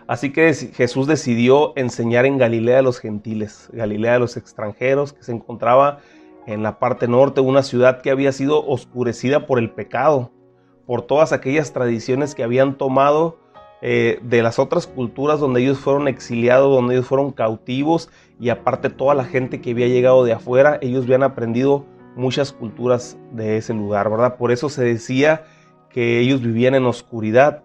Así 0.07 0.33
que 0.33 0.53
Jesús 0.53 1.07
decidió 1.07 1.73
enseñar 1.77 2.27
en 2.27 2.37
Galilea 2.37 2.77
de 2.77 2.83
los 2.83 2.99
gentiles, 2.99 3.71
Galilea 3.73 4.15
de 4.15 4.19
los 4.19 4.37
extranjeros, 4.37 5.13
que 5.13 5.23
se 5.23 5.33
encontraba 5.33 6.01
en 6.47 6.63
la 6.63 6.79
parte 6.79 7.09
norte, 7.09 7.41
una 7.41 7.63
ciudad 7.63 8.03
que 8.03 8.11
había 8.11 8.33
sido 8.33 8.67
oscurecida 8.67 9.47
por 9.47 9.59
el 9.59 9.71
pecado, 9.71 10.31
por 10.87 11.03
todas 11.03 11.33
aquellas 11.33 11.73
tradiciones 11.73 12.35
que 12.35 12.43
habían 12.43 12.77
tomado 12.77 13.39
eh, 13.83 14.19
de 14.23 14.43
las 14.43 14.59
otras 14.59 14.87
culturas 14.87 15.41
donde 15.41 15.63
ellos 15.63 15.79
fueron 15.79 16.09
exiliados, 16.09 16.75
donde 16.75 16.95
ellos 16.95 17.07
fueron 17.07 17.33
cautivos 17.33 18.09
y 18.41 18.49
aparte 18.49 18.89
toda 18.89 19.15
la 19.15 19.25
gente 19.25 19.61
que 19.61 19.73
había 19.73 19.89
llegado 19.89 20.25
de 20.25 20.33
afuera, 20.33 20.79
ellos 20.81 21.05
habían 21.05 21.23
aprendido 21.23 21.85
muchas 22.17 22.53
culturas 22.53 23.19
de 23.33 23.57
ese 23.57 23.75
lugar, 23.75 24.11
¿verdad? 24.11 24.37
Por 24.37 24.53
eso 24.53 24.69
se 24.69 24.85
decía 24.85 25.45
que 25.91 26.21
ellos 26.21 26.41
vivían 26.41 26.75
en 26.75 26.87
oscuridad 26.87 27.63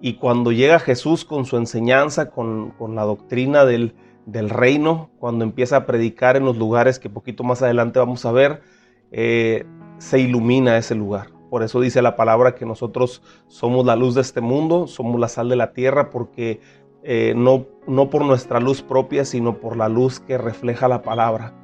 y 0.00 0.14
cuando 0.14 0.52
llega 0.52 0.78
Jesús 0.78 1.24
con 1.24 1.46
su 1.46 1.56
enseñanza, 1.56 2.30
con, 2.30 2.70
con 2.72 2.94
la 2.94 3.02
doctrina 3.02 3.64
del, 3.64 3.94
del 4.26 4.50
reino, 4.50 5.10
cuando 5.18 5.44
empieza 5.44 5.76
a 5.76 5.86
predicar 5.86 6.36
en 6.36 6.44
los 6.44 6.56
lugares 6.56 6.98
que 6.98 7.08
poquito 7.08 7.44
más 7.44 7.62
adelante 7.62 7.98
vamos 7.98 8.24
a 8.24 8.32
ver, 8.32 8.62
eh, 9.10 9.64
se 9.98 10.20
ilumina 10.20 10.76
ese 10.76 10.94
lugar. 10.94 11.35
Por 11.50 11.62
eso 11.62 11.80
dice 11.80 12.02
la 12.02 12.16
palabra 12.16 12.54
que 12.54 12.66
nosotros 12.66 13.22
somos 13.46 13.86
la 13.86 13.96
luz 13.96 14.14
de 14.14 14.20
este 14.20 14.40
mundo, 14.40 14.86
somos 14.86 15.20
la 15.20 15.28
sal 15.28 15.48
de 15.48 15.56
la 15.56 15.72
tierra, 15.72 16.10
porque 16.10 16.60
eh, 17.02 17.34
no, 17.36 17.66
no 17.86 18.10
por 18.10 18.24
nuestra 18.24 18.58
luz 18.58 18.82
propia, 18.82 19.24
sino 19.24 19.58
por 19.60 19.76
la 19.76 19.88
luz 19.88 20.18
que 20.20 20.38
refleja 20.38 20.88
la 20.88 21.02
palabra. 21.02 21.54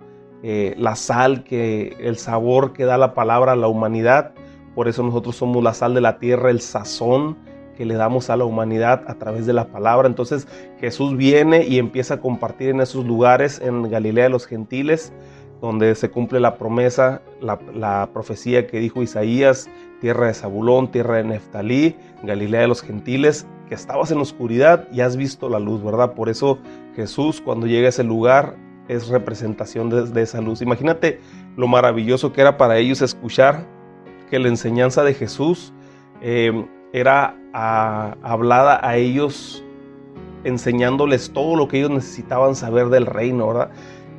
Eh, 0.44 0.74
la 0.76 0.96
sal, 0.96 1.44
que 1.44 1.96
el 2.00 2.16
sabor 2.16 2.72
que 2.72 2.84
da 2.84 2.98
la 2.98 3.14
palabra 3.14 3.52
a 3.52 3.56
la 3.56 3.68
humanidad. 3.68 4.34
Por 4.74 4.88
eso 4.88 5.02
nosotros 5.02 5.36
somos 5.36 5.62
la 5.62 5.74
sal 5.74 5.94
de 5.94 6.00
la 6.00 6.18
tierra, 6.18 6.50
el 6.50 6.60
sazón 6.60 7.36
que 7.76 7.84
le 7.84 7.94
damos 7.94 8.30
a 8.30 8.36
la 8.36 8.44
humanidad 8.44 9.04
a 9.06 9.14
través 9.14 9.46
de 9.46 9.52
la 9.52 9.68
palabra. 9.68 10.08
Entonces 10.08 10.48
Jesús 10.80 11.16
viene 11.16 11.64
y 11.64 11.78
empieza 11.78 12.14
a 12.14 12.20
compartir 12.20 12.70
en 12.70 12.80
esos 12.80 13.04
lugares 13.04 13.60
en 13.60 13.88
Galilea 13.88 14.24
de 14.24 14.30
los 14.30 14.46
gentiles, 14.46 15.12
donde 15.62 15.94
se 15.94 16.10
cumple 16.10 16.40
la 16.40 16.56
promesa, 16.58 17.22
la, 17.40 18.10
profecía 18.12 18.66
que 18.66 18.80
dijo 18.80 19.00
Isaías, 19.00 19.70
tierra 20.00 20.26
de 20.26 20.34
Zabulón, 20.34 20.90
tierra 20.90 21.18
de 21.18 21.24
Neftalí, 21.24 21.96
Galilea 22.24 22.62
de 22.62 22.66
los 22.66 22.82
gentiles, 22.82 23.46
que 23.68 23.76
estabas 23.76 24.10
en 24.10 24.18
oscuridad 24.18 24.88
y 24.92 25.02
has 25.02 25.16
visto 25.16 25.48
la 25.48 25.60
luz, 25.60 25.80
¿verdad? 25.82 26.14
Por 26.14 26.28
eso 26.28 26.58
Jesús 26.96 27.40
cuando 27.40 27.68
llega 27.68 27.86
a 27.86 27.90
ese 27.90 28.02
lugar 28.02 28.56
es 28.88 29.06
representación 29.06 29.88
de, 29.88 30.22
esa 30.22 30.40
luz. 30.40 30.62
Imagínate 30.62 31.20
lo 31.56 31.68
maravilloso 31.68 32.32
que 32.32 32.40
era 32.40 32.56
para 32.56 32.78
ellos 32.78 33.00
escuchar 33.00 33.64
que 34.28 34.40
la 34.40 34.48
enseñanza 34.48 35.04
de 35.04 35.14
Jesús 35.14 35.72
eh, 36.20 36.66
era 36.92 37.36
hablada 37.52 38.80
a 38.82 38.96
ellos 38.96 39.62
enseñándoles 40.42 41.32
todo 41.32 41.54
lo 41.54 41.68
que 41.68 41.78
ellos 41.78 41.90
necesitaban 41.90 42.56
saber 42.56 42.88
del 42.88 43.06
reino, 43.06 43.46
¿verdad? 43.46 43.70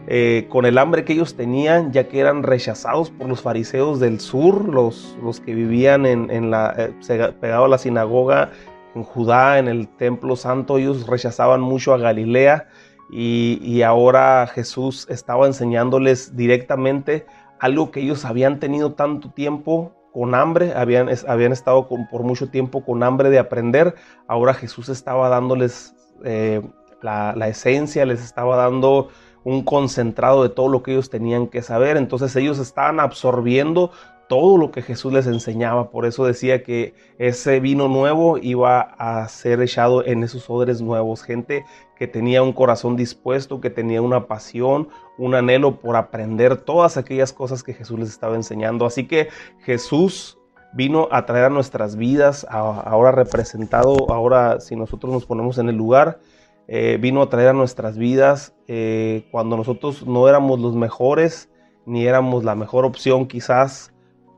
Eh, 0.07 0.47
con 0.49 0.65
el 0.65 0.77
hambre 0.77 1.05
que 1.05 1.13
ellos 1.13 1.35
tenían, 1.35 1.93
ya 1.93 2.09
que 2.09 2.19
eran 2.19 2.43
rechazados 2.43 3.09
por 3.09 3.29
los 3.29 3.41
fariseos 3.41 4.01
del 4.01 4.19
sur, 4.19 4.67
los, 4.67 5.17
los 5.23 5.39
que 5.39 5.53
vivían 5.53 6.05
en, 6.05 6.51
la, 6.51 6.73
eh, 6.77 7.33
pegado 7.39 7.65
a 7.65 7.67
la 7.69 7.77
sinagoga 7.77 8.51
en 8.95 9.03
Judá, 9.03 9.59
en 9.59 9.69
el 9.69 9.87
templo 9.87 10.35
santo, 10.35 10.77
ellos 10.77 11.07
rechazaban 11.07 11.61
mucho 11.61 11.93
a 11.93 11.97
Galilea 11.97 12.67
y, 13.11 13.59
y 13.61 13.81
ahora 13.81 14.45
Jesús 14.47 15.07
estaba 15.09 15.47
enseñándoles 15.47 16.35
directamente 16.35 17.25
algo 17.59 17.91
que 17.91 18.01
ellos 18.01 18.25
habían 18.25 18.59
tenido 18.59 18.93
tanto 18.93 19.31
tiempo 19.31 19.93
con 20.11 20.35
hambre, 20.35 20.73
habían, 20.75 21.09
habían 21.27 21.53
estado 21.53 21.87
por 21.87 22.23
mucho 22.23 22.49
tiempo 22.49 22.83
con 22.83 23.03
hambre 23.03 23.29
de 23.29 23.39
aprender, 23.39 23.95
ahora 24.27 24.53
Jesús 24.53 24.89
estaba 24.89 25.29
dándoles 25.29 25.95
eh, 26.25 26.61
la, 27.01 27.33
la, 27.35 27.47
esencia, 27.47 28.05
les 28.05 28.23
estaba 28.23 28.57
dando 28.57 29.09
un 29.43 29.63
concentrado 29.63 30.43
de 30.43 30.49
todo 30.49 30.69
lo 30.69 30.83
que 30.83 30.91
ellos 30.91 31.09
tenían 31.09 31.47
que 31.47 31.61
saber, 31.61 31.97
entonces 31.97 32.35
ellos 32.35 32.59
estaban 32.59 32.99
absorbiendo 32.99 33.91
todo 34.27 34.57
lo 34.57 34.71
que 34.71 34.81
Jesús 34.81 35.13
les 35.13 35.27
enseñaba. 35.27 35.89
Por 35.89 36.05
eso 36.05 36.25
decía 36.25 36.63
que 36.63 36.95
ese 37.17 37.59
vino 37.59 37.87
nuevo 37.87 38.37
iba 38.37 38.81
a 38.81 39.27
ser 39.27 39.61
echado 39.61 40.03
en 40.05 40.23
esos 40.23 40.49
odres 40.49 40.81
nuevos. 40.81 41.23
Gente 41.23 41.65
que 41.97 42.07
tenía 42.07 42.41
un 42.41 42.53
corazón 42.53 42.95
dispuesto, 42.95 43.61
que 43.61 43.69
tenía 43.69 44.01
una 44.01 44.27
pasión, 44.27 44.89
un 45.17 45.35
anhelo 45.35 45.79
por 45.79 45.95
aprender 45.95 46.57
todas 46.57 46.97
aquellas 46.97 47.33
cosas 47.33 47.63
que 47.63 47.73
Jesús 47.73 47.99
les 47.99 48.09
estaba 48.09 48.35
enseñando. 48.35 48.85
Así 48.85 49.07
que 49.07 49.29
Jesús 49.59 50.39
vino 50.73 51.07
a 51.11 51.25
traer 51.25 51.45
a 51.45 51.49
nuestras 51.49 51.95
vidas, 51.95 52.45
ahora 52.49 53.11
representado, 53.11 54.11
ahora 54.11 54.59
si 54.59 54.75
nosotros 54.75 55.13
nos 55.13 55.25
ponemos 55.25 55.59
en 55.59 55.69
el 55.69 55.75
lugar, 55.75 56.19
eh, 56.67 56.97
vino 56.99 57.21
a 57.21 57.29
traer 57.29 57.49
a 57.49 57.53
nuestras 57.53 57.97
vidas 57.97 58.55
eh, 58.67 59.27
cuando 59.31 59.57
nosotros 59.57 60.05
no 60.05 60.27
éramos 60.27 60.59
los 60.59 60.75
mejores, 60.75 61.49
ni 61.85 62.05
éramos 62.05 62.43
la 62.43 62.55
mejor 62.55 62.85
opción 62.85 63.27
quizás 63.27 63.93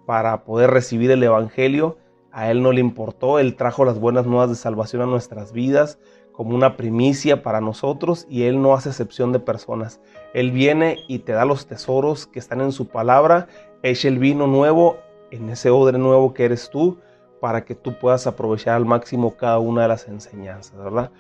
para 0.05 0.44
poder 0.44 0.72
recibir 0.72 1.12
el 1.12 1.24
Evangelio. 1.24 1.98
A 2.32 2.51
Él 2.51 2.62
no 2.62 2.72
le 2.72 2.82
importó, 2.82 3.39
Él 3.39 3.55
trajo 3.55 3.86
las 3.86 4.00
buenas 4.00 4.25
nuevas 4.25 4.50
de 4.50 4.55
salvación 4.55 5.01
a 5.01 5.05
nuestras 5.05 5.53
vidas 5.53 6.00
como 6.36 6.53
una 6.53 6.75
primicia 6.75 7.44
para 7.44 7.62
nosotros 7.62 8.25
y 8.29 8.44
Él 8.44 8.62
no 8.62 8.74
hace 8.74 8.89
excepción 8.89 9.32
de 9.32 9.39
personas. 9.39 10.01
Él 10.34 10.51
viene 10.51 10.98
y 11.08 11.20
te 11.20 11.32
da 11.32 11.46
los 11.46 11.65
tesoros 11.65 12.27
que 12.27 12.39
están 12.39 12.60
en 12.60 12.74
su 12.74 12.88
palabra, 12.88 13.48
echa 13.84 14.10
el 14.10 14.20
vino 14.20 14.48
nuevo 14.48 14.98
en 15.32 15.50
ese 15.50 15.70
odre 15.70 15.98
nuevo 15.98 16.34
que 16.34 16.46
eres 16.46 16.70
tú 16.70 17.00
para 17.39 17.63
que 17.63 17.75
tú 17.75 17.98
puedas 18.00 18.27
aprovechar 18.27 18.75
al 18.75 18.86
máximo 18.86 19.38
cada 19.38 19.60
una 19.60 19.84
de 19.84 19.88
las 19.88 20.08
enseñanzas, 20.08 20.77
¿verdad? 20.77 21.12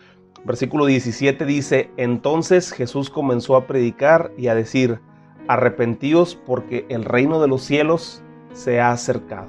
Versículo 0.45 0.85
17 0.85 1.43
dice, 1.45 1.89
entonces 1.97 2.71
Jesús 2.71 3.09
comenzó 3.09 3.55
a 3.55 3.65
predicar 3.65 4.31
y 4.37 4.47
a 4.47 4.55
decir, 4.55 4.99
arrepentíos 5.47 6.35
porque 6.35 6.85
el 6.89 7.03
reino 7.03 7.41
de 7.41 7.47
los 7.47 7.63
cielos 7.63 8.21
se 8.53 8.79
ha 8.79 8.91
acercado. 8.91 9.47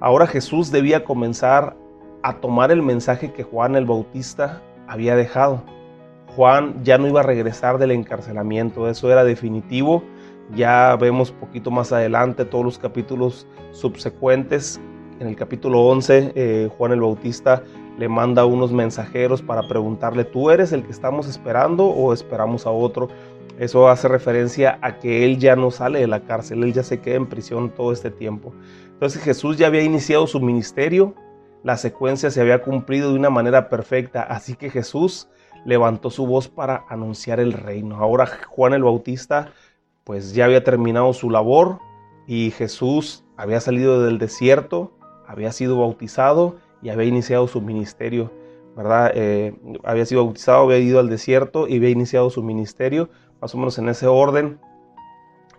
Ahora 0.00 0.26
Jesús 0.26 0.70
debía 0.70 1.02
comenzar 1.02 1.76
a 2.22 2.40
tomar 2.40 2.70
el 2.70 2.82
mensaje 2.82 3.32
que 3.32 3.42
Juan 3.42 3.74
el 3.74 3.86
Bautista 3.86 4.62
había 4.86 5.16
dejado. 5.16 5.62
Juan 6.36 6.84
ya 6.84 6.98
no 6.98 7.08
iba 7.08 7.20
a 7.20 7.24
regresar 7.24 7.78
del 7.78 7.92
encarcelamiento, 7.92 8.88
eso 8.88 9.10
era 9.10 9.24
definitivo. 9.24 10.04
Ya 10.54 10.94
vemos 10.96 11.32
poquito 11.32 11.70
más 11.70 11.90
adelante 11.90 12.44
todos 12.44 12.64
los 12.64 12.78
capítulos 12.78 13.46
subsecuentes. 13.72 14.80
En 15.20 15.26
el 15.26 15.36
capítulo 15.36 15.80
11, 15.86 16.32
eh, 16.34 16.70
Juan 16.76 16.92
el 16.92 17.00
Bautista 17.00 17.62
le 17.98 18.08
manda 18.08 18.46
unos 18.46 18.72
mensajeros 18.72 19.42
para 19.42 19.66
preguntarle, 19.66 20.24
¿tú 20.24 20.50
eres 20.50 20.72
el 20.72 20.84
que 20.84 20.92
estamos 20.92 21.26
esperando 21.28 21.84
o 21.86 22.12
esperamos 22.12 22.64
a 22.64 22.70
otro? 22.70 23.08
Eso 23.58 23.88
hace 23.88 24.06
referencia 24.06 24.78
a 24.82 24.98
que 24.98 25.24
él 25.24 25.38
ya 25.38 25.56
no 25.56 25.72
sale 25.72 25.98
de 25.98 26.06
la 26.06 26.20
cárcel, 26.20 26.62
él 26.62 26.72
ya 26.72 26.84
se 26.84 27.00
queda 27.00 27.16
en 27.16 27.26
prisión 27.26 27.70
todo 27.70 27.92
este 27.92 28.12
tiempo. 28.12 28.54
Entonces 28.86 29.20
Jesús 29.22 29.58
ya 29.58 29.66
había 29.66 29.82
iniciado 29.82 30.28
su 30.28 30.40
ministerio, 30.40 31.14
la 31.64 31.76
secuencia 31.76 32.30
se 32.30 32.40
había 32.40 32.62
cumplido 32.62 33.10
de 33.10 33.18
una 33.18 33.30
manera 33.30 33.68
perfecta, 33.68 34.22
así 34.22 34.54
que 34.54 34.70
Jesús 34.70 35.28
levantó 35.64 36.10
su 36.10 36.24
voz 36.24 36.46
para 36.46 36.84
anunciar 36.88 37.40
el 37.40 37.52
reino. 37.52 37.96
Ahora 37.96 38.28
Juan 38.46 38.74
el 38.74 38.84
Bautista 38.84 39.50
pues 40.04 40.34
ya 40.34 40.44
había 40.44 40.62
terminado 40.62 41.12
su 41.12 41.28
labor 41.28 41.80
y 42.28 42.52
Jesús 42.52 43.24
había 43.36 43.60
salido 43.60 44.04
del 44.04 44.18
desierto, 44.18 44.92
había 45.26 45.50
sido 45.50 45.78
bautizado 45.78 46.56
y 46.82 46.90
había 46.90 47.06
iniciado 47.06 47.48
su 47.48 47.60
ministerio, 47.60 48.30
¿verdad? 48.76 49.12
Eh, 49.14 49.58
había 49.84 50.06
sido 50.06 50.24
bautizado, 50.24 50.64
había 50.64 50.78
ido 50.78 51.00
al 51.00 51.08
desierto 51.08 51.66
y 51.68 51.76
había 51.76 51.90
iniciado 51.90 52.30
su 52.30 52.42
ministerio, 52.42 53.08
más 53.40 53.54
o 53.54 53.58
menos 53.58 53.78
en 53.78 53.88
ese 53.88 54.06
orden. 54.06 54.60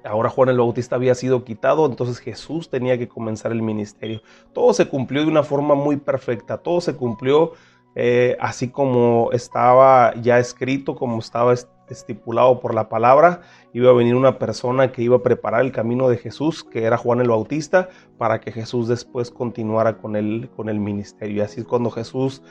Ahora 0.03 0.29
Juan 0.29 0.49
el 0.49 0.57
Bautista 0.57 0.95
había 0.95 1.13
sido 1.13 1.43
quitado, 1.43 1.85
entonces 1.85 2.19
Jesús 2.19 2.69
tenía 2.69 2.97
que 2.97 3.09
comenzar 3.09 3.51
el 3.51 3.61
ministerio. 3.61 4.21
Todo 4.53 4.73
se 4.73 4.87
cumplió 4.87 5.23
de 5.23 5.27
una 5.27 5.43
forma 5.43 5.75
muy 5.75 5.97
perfecta, 5.97 6.57
todo 6.57 6.79
se 6.79 6.95
cumplió 6.95 7.53
eh, 7.95 8.37
así 8.39 8.69
como 8.69 9.29
estaba 9.33 10.13
ya 10.21 10.39
escrito, 10.39 10.95
como 10.95 11.19
estaba 11.19 11.53
estipulado 11.93 12.59
por 12.59 12.73
la 12.73 12.89
palabra. 12.89 13.41
Iba 13.73 13.89
a 13.89 13.93
venir 13.93 14.15
una 14.15 14.39
persona 14.39 14.91
que 14.91 15.01
iba 15.01 15.17
a 15.17 15.23
preparar 15.23 15.61
el 15.61 15.71
camino 15.71 16.09
de 16.09 16.17
Jesús, 16.17 16.63
que 16.63 16.83
era 16.83 16.97
Juan 16.97 17.21
el 17.21 17.29
Bautista, 17.29 17.89
para 18.17 18.39
que 18.39 18.51
Jesús 18.51 18.87
después 18.87 19.31
continuara 19.31 19.97
con 19.97 20.15
el, 20.15 20.49
con 20.55 20.69
el 20.69 20.79
ministerio. 20.79 21.37
Y 21.37 21.41
así 21.41 21.63
cuando 21.63 21.89
Jesús 21.91 22.41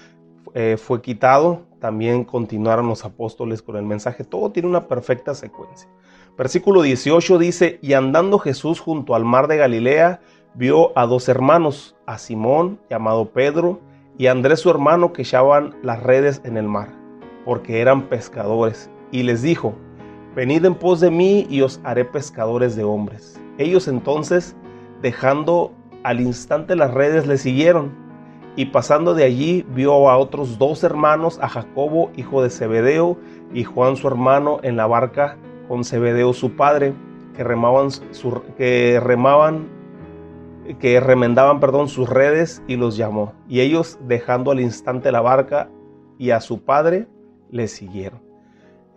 eh, 0.54 0.76
fue 0.78 1.02
quitado, 1.02 1.62
también 1.80 2.24
continuaron 2.24 2.88
los 2.88 3.04
apóstoles 3.04 3.62
con 3.62 3.76
el 3.76 3.84
mensaje. 3.84 4.24
Todo 4.24 4.50
tiene 4.50 4.68
una 4.68 4.88
perfecta 4.88 5.34
secuencia. 5.34 5.88
Versículo 6.36 6.82
18 6.82 7.38
dice, 7.38 7.78
y 7.82 7.94
andando 7.94 8.38
Jesús 8.38 8.80
junto 8.80 9.14
al 9.14 9.24
mar 9.24 9.48
de 9.48 9.56
Galilea, 9.56 10.20
vio 10.54 10.96
a 10.96 11.06
dos 11.06 11.28
hermanos, 11.28 11.96
a 12.06 12.18
Simón, 12.18 12.80
llamado 12.88 13.30
Pedro, 13.30 13.80
y 14.16 14.26
a 14.26 14.32
Andrés 14.32 14.60
su 14.60 14.70
hermano, 14.70 15.12
que 15.12 15.22
echaban 15.22 15.76
las 15.82 16.02
redes 16.02 16.40
en 16.44 16.56
el 16.56 16.66
mar, 16.66 16.88
porque 17.44 17.80
eran 17.80 18.08
pescadores, 18.08 18.90
y 19.10 19.22
les 19.22 19.42
dijo, 19.42 19.74
venid 20.34 20.64
en 20.64 20.74
pos 20.74 21.00
de 21.00 21.10
mí 21.10 21.46
y 21.48 21.62
os 21.62 21.80
haré 21.84 22.04
pescadores 22.04 22.76
de 22.76 22.84
hombres. 22.84 23.40
Ellos 23.58 23.88
entonces, 23.88 24.56
dejando 25.02 25.72
al 26.04 26.20
instante 26.20 26.76
las 26.76 26.92
redes, 26.92 27.26
le 27.26 27.38
siguieron, 27.38 27.92
y 28.56 28.66
pasando 28.66 29.14
de 29.14 29.24
allí 29.24 29.64
vio 29.74 30.08
a 30.10 30.18
otros 30.18 30.58
dos 30.58 30.82
hermanos, 30.82 31.38
a 31.40 31.48
Jacobo, 31.48 32.10
hijo 32.16 32.42
de 32.42 32.50
Zebedeo, 32.50 33.16
y 33.52 33.64
Juan 33.64 33.96
su 33.96 34.08
hermano, 34.08 34.58
en 34.62 34.76
la 34.76 34.86
barca 34.86 35.36
con 35.68 35.84
Zebedeo 35.84 36.32
su 36.32 36.56
padre, 36.56 36.94
que 37.36 37.44
remaban, 37.44 37.90
que 38.56 39.00
remaban, 39.00 39.68
que 40.80 40.98
remendaban, 40.98 41.60
perdón, 41.60 41.88
sus 41.88 42.08
redes 42.08 42.62
y 42.66 42.76
los 42.76 42.96
llamó. 42.96 43.32
Y 43.48 43.60
ellos, 43.60 43.98
dejando 44.06 44.50
al 44.50 44.60
instante 44.60 45.12
la 45.12 45.20
barca 45.20 45.70
y 46.18 46.30
a 46.30 46.40
su 46.40 46.62
padre, 46.62 47.06
le 47.50 47.68
siguieron. 47.68 48.27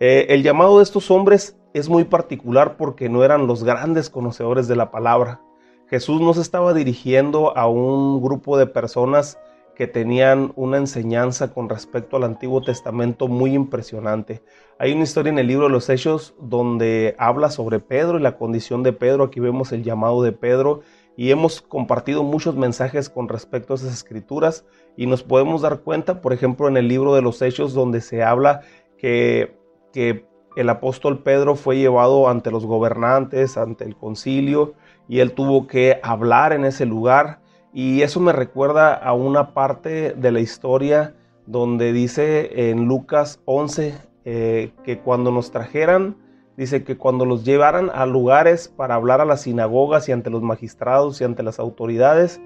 Eh, 0.04 0.34
el 0.34 0.42
llamado 0.42 0.78
de 0.78 0.82
estos 0.82 1.12
hombres 1.12 1.56
es 1.74 1.88
muy 1.88 2.02
particular 2.02 2.76
porque 2.76 3.08
no 3.08 3.22
eran 3.22 3.46
los 3.46 3.62
grandes 3.62 4.10
conocedores 4.10 4.66
de 4.66 4.74
la 4.74 4.90
palabra. 4.90 5.40
Jesús 5.86 6.20
no 6.20 6.34
se 6.34 6.40
estaba 6.40 6.74
dirigiendo 6.74 7.56
a 7.56 7.68
un 7.68 8.20
grupo 8.20 8.58
de 8.58 8.66
personas 8.66 9.38
que 9.76 9.86
tenían 9.86 10.54
una 10.56 10.78
enseñanza 10.78 11.54
con 11.54 11.68
respecto 11.68 12.16
al 12.16 12.24
Antiguo 12.24 12.62
Testamento 12.62 13.28
muy 13.28 13.54
impresionante. 13.54 14.42
Hay 14.76 14.92
una 14.92 15.04
historia 15.04 15.30
en 15.30 15.38
el 15.38 15.46
libro 15.46 15.66
de 15.66 15.72
los 15.72 15.88
Hechos 15.88 16.34
donde 16.40 17.14
habla 17.16 17.48
sobre 17.52 17.78
Pedro 17.78 18.18
y 18.18 18.22
la 18.22 18.36
condición 18.36 18.82
de 18.82 18.92
Pedro. 18.92 19.22
Aquí 19.22 19.38
vemos 19.38 19.70
el 19.70 19.84
llamado 19.84 20.24
de 20.24 20.32
Pedro 20.32 20.80
y 21.16 21.30
hemos 21.30 21.62
compartido 21.62 22.24
muchos 22.24 22.56
mensajes 22.56 23.08
con 23.08 23.28
respecto 23.28 23.72
a 23.72 23.76
esas 23.76 23.92
escrituras 23.92 24.64
y 24.96 25.06
nos 25.06 25.22
podemos 25.22 25.62
dar 25.62 25.82
cuenta, 25.82 26.20
por 26.20 26.32
ejemplo, 26.32 26.66
en 26.66 26.76
el 26.76 26.88
libro 26.88 27.14
de 27.14 27.22
los 27.22 27.40
Hechos 27.40 27.72
donde 27.72 28.00
se 28.00 28.24
habla 28.24 28.62
que, 28.98 29.61
que 29.92 30.26
el 30.56 30.68
apóstol 30.68 31.22
Pedro 31.22 31.56
fue 31.56 31.78
llevado 31.78 32.28
ante 32.28 32.50
los 32.50 32.66
gobernantes, 32.66 33.56
ante 33.56 33.84
el 33.84 33.96
concilio 33.96 34.74
y 35.08 35.20
él 35.20 35.32
tuvo 35.32 35.66
que 35.66 35.98
hablar 36.02 36.52
en 36.52 36.64
ese 36.64 36.86
lugar. 36.86 37.40
Y 37.72 38.02
eso 38.02 38.20
me 38.20 38.32
recuerda 38.32 38.94
a 38.94 39.14
una 39.14 39.54
parte 39.54 40.12
de 40.12 40.32
la 40.32 40.40
historia 40.40 41.14
donde 41.46 41.92
dice 41.92 42.70
en 42.70 42.86
Lucas 42.86 43.40
11 43.46 43.94
eh, 44.24 44.72
que 44.84 44.98
cuando 45.00 45.30
nos 45.30 45.50
trajeran, 45.50 46.16
dice 46.56 46.84
que 46.84 46.98
cuando 46.98 47.24
los 47.24 47.44
llevaran 47.44 47.90
a 47.92 48.04
lugares 48.04 48.68
para 48.68 48.94
hablar 48.94 49.20
a 49.20 49.24
las 49.24 49.42
sinagogas 49.42 50.08
y 50.08 50.12
ante 50.12 50.30
los 50.30 50.42
magistrados 50.42 51.20
y 51.20 51.24
ante 51.24 51.42
las 51.42 51.58
autoridades, 51.58 52.40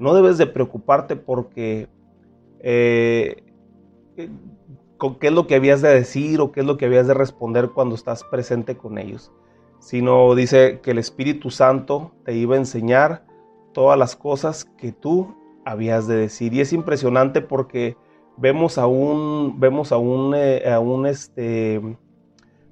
no 0.00 0.12
debes 0.14 0.38
de 0.38 0.46
preocuparte 0.46 1.14
porque 1.14 1.88
eh, 2.60 3.44
qué 5.18 5.28
es 5.28 5.32
lo 5.32 5.46
que 5.46 5.54
habías 5.54 5.82
de 5.82 5.92
decir 5.92 6.40
o 6.40 6.52
qué 6.52 6.60
es 6.60 6.66
lo 6.66 6.76
que 6.76 6.86
habías 6.86 7.06
de 7.06 7.14
responder 7.14 7.70
cuando 7.70 7.94
estás 7.94 8.24
presente 8.24 8.76
con 8.76 8.98
ellos, 8.98 9.32
sino 9.78 10.34
dice 10.34 10.80
que 10.82 10.92
el 10.92 10.98
Espíritu 10.98 11.50
Santo 11.50 12.12
te 12.24 12.34
iba 12.34 12.54
a 12.54 12.58
enseñar 12.58 13.24
todas 13.72 13.98
las 13.98 14.16
cosas 14.16 14.64
que 14.64 14.92
tú 14.92 15.34
habías 15.64 16.06
de 16.06 16.16
decir. 16.16 16.54
Y 16.54 16.60
es 16.60 16.72
impresionante 16.72 17.40
porque 17.40 17.96
vemos 18.36 18.78
a 18.78 18.86
un, 18.86 19.58
vemos 19.58 19.92
a 19.92 19.98
un, 19.98 20.34
eh, 20.34 20.62
a 20.70 20.80
un 20.80 21.06
este, 21.06 21.80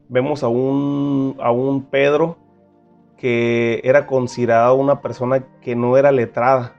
vemos 0.09 0.43
a 0.43 0.49
un, 0.49 1.37
a 1.41 1.51
un 1.51 1.85
Pedro 1.85 2.37
que 3.17 3.81
era 3.85 4.07
considerado 4.07 4.75
una 4.75 5.01
persona 5.01 5.45
que 5.61 5.77
no 5.77 5.97
era 5.97 6.11
letrada. 6.11 6.75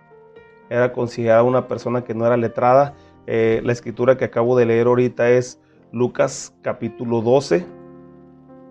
Era 0.70 0.92
considerada 0.92 1.44
una 1.44 1.68
persona 1.68 2.04
que 2.04 2.14
no 2.14 2.26
era 2.26 2.36
letrada. 2.36 2.96
Eh, 3.26 3.62
la 3.64 3.72
escritura 3.72 4.18
que 4.18 4.26
acabo 4.26 4.58
de 4.58 4.66
leer 4.66 4.88
ahorita 4.88 5.30
es 5.30 5.60
Lucas 5.92 6.56
capítulo 6.62 7.22
12. 7.22 7.66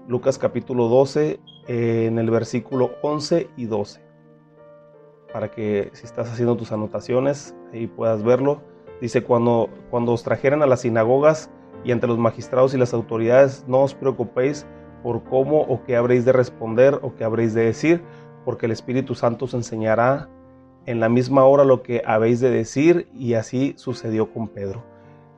Lucas 0.09 0.39
capítulo 0.39 0.89
12 0.89 1.41
eh, 1.69 2.07
en 2.07 2.19
el 2.19 2.31
versículo 2.31 2.93
11 3.03 3.49
y 3.57 3.67
12 3.67 4.13
para 5.33 5.51
que 5.51 5.91
si 5.95 6.05
estás 6.05 6.31
haciendo 6.31 6.57
tus 6.57 6.73
anotaciones 6.73 7.57
ahí 7.73 7.87
puedas 7.87 8.23
verlo. 8.23 8.61
Dice, 9.01 9.25
cuando, 9.25 9.69
cuando 9.91 10.13
os 10.13 10.23
trajeran 10.23 10.63
a 10.63 10.67
las 10.67 10.83
sinagogas 10.83 11.51
y 11.83 11.91
ante 11.91 12.07
los 12.07 12.19
magistrados 12.19 12.73
y 12.75 12.79
las 12.79 12.95
autoridades, 12.95 13.65
no 13.67 13.81
os 13.81 13.95
preocupéis 13.95 14.67
por 15.03 15.25
cómo 15.25 15.63
o 15.63 15.83
qué 15.83 15.97
habréis 15.97 16.25
de 16.25 16.33
responder 16.33 17.01
o 17.03 17.15
qué 17.17 17.25
habréis 17.25 17.55
de 17.55 17.65
decir, 17.65 18.05
porque 18.45 18.67
el 18.67 18.73
Espíritu 18.73 19.17
Santo 19.17 19.47
os 19.47 19.55
enseñará 19.55 20.29
en 20.87 21.01
la 21.01 21.09
misma 21.09 21.45
hora 21.45 21.65
lo 21.65 21.83
que 21.83 22.03
habéis 22.07 22.41
de 22.41 22.51
decir 22.51 23.09
y 23.15 23.35
así 23.35 23.75
sucedió 23.77 24.33
con 24.33 24.49
Pedro. 24.49 24.83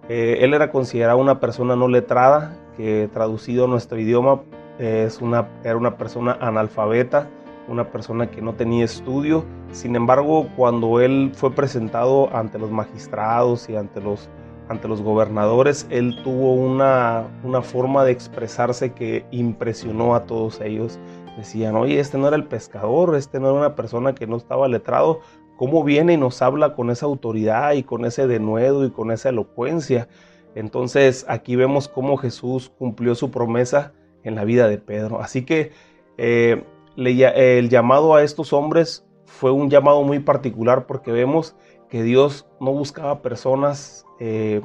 Eh, 0.09 0.38
él 0.40 0.54
era 0.54 0.70
considerado 0.70 1.18
una 1.18 1.40
persona 1.40 1.76
no 1.76 1.88
letrada, 1.88 2.59
que 2.76 3.09
traducido 3.12 3.64
a 3.64 3.68
nuestro 3.68 3.98
idioma 3.98 4.42
es 4.78 5.20
una, 5.20 5.48
era 5.62 5.76
una 5.76 5.96
persona 5.96 6.37
analfabeta, 6.40 7.28
una 7.68 7.90
persona 7.90 8.30
que 8.30 8.42
no 8.42 8.54
tenía 8.54 8.85
estudio. 8.85 9.44
Sin 9.70 9.96
embargo, 9.96 10.48
cuando 10.57 11.00
él 11.00 11.33
fue 11.35 11.52
presentado 11.52 12.35
ante 12.35 12.59
los 12.59 12.70
magistrados 12.70 13.68
y 13.68 13.76
ante 13.76 14.00
los, 14.00 14.28
ante 14.68 14.88
los 14.88 15.00
gobernadores, 15.00 15.87
él 15.90 16.20
tuvo 16.22 16.54
una, 16.54 17.24
una 17.42 17.62
forma 17.62 18.04
de 18.04 18.12
expresarse 18.12 18.92
que 18.92 19.24
impresionó 19.30 20.14
a 20.14 20.24
todos 20.24 20.61
ellos. 20.61 20.98
Decían, 21.37 21.75
oye, 21.77 21.99
este 21.99 22.18
no 22.18 22.29
era 22.29 22.37
el 22.37 22.44
pescador, 22.44 23.16
este 23.16 23.40
no 23.40 23.51
era 23.51 23.59
una 23.59 23.75
persona 23.75 24.14
que 24.14 24.27
no 24.27 24.37
estaba 24.37 24.68
letrado. 24.68 25.20
¿Cómo 25.57 25.85
viene 25.85 26.14
y 26.14 26.16
nos 26.16 26.42
habla 26.42 26.75
con 26.75 26.90
esa 26.90 27.07
autoridad 27.07 27.73
y 27.73 27.83
con 27.83 28.05
ese 28.05 28.27
denuedo 28.27 28.85
y 28.85 28.90
con 28.90 29.11
esa 29.11 29.29
elocuencia? 29.29 30.09
Entonces 30.55 31.25
aquí 31.29 31.57
vemos 31.57 31.88
cómo 31.88 32.16
Jesús 32.16 32.73
cumplió 32.79 33.14
su 33.14 33.31
promesa 33.31 33.92
en 34.23 34.35
la 34.37 34.44
vida 34.44 34.68
de 34.68 34.79
Pedro. 34.79 35.20
Así 35.20 35.44
que 35.44 35.73
eh, 36.16 36.64
el 36.97 37.68
llamado 37.68 38.14
a 38.14 38.23
estos 38.23 38.53
hombres 38.53 39.05
fue 39.25 39.51
un 39.51 39.70
llamado 39.70 40.03
muy 40.03 40.20
particular 40.20 40.87
porque 40.87 41.11
vemos 41.12 41.57
que 41.88 42.03
Dios 42.03 42.47
no 42.61 42.73
buscaba 42.73 43.23
personas 43.23 44.05
eh, 44.20 44.61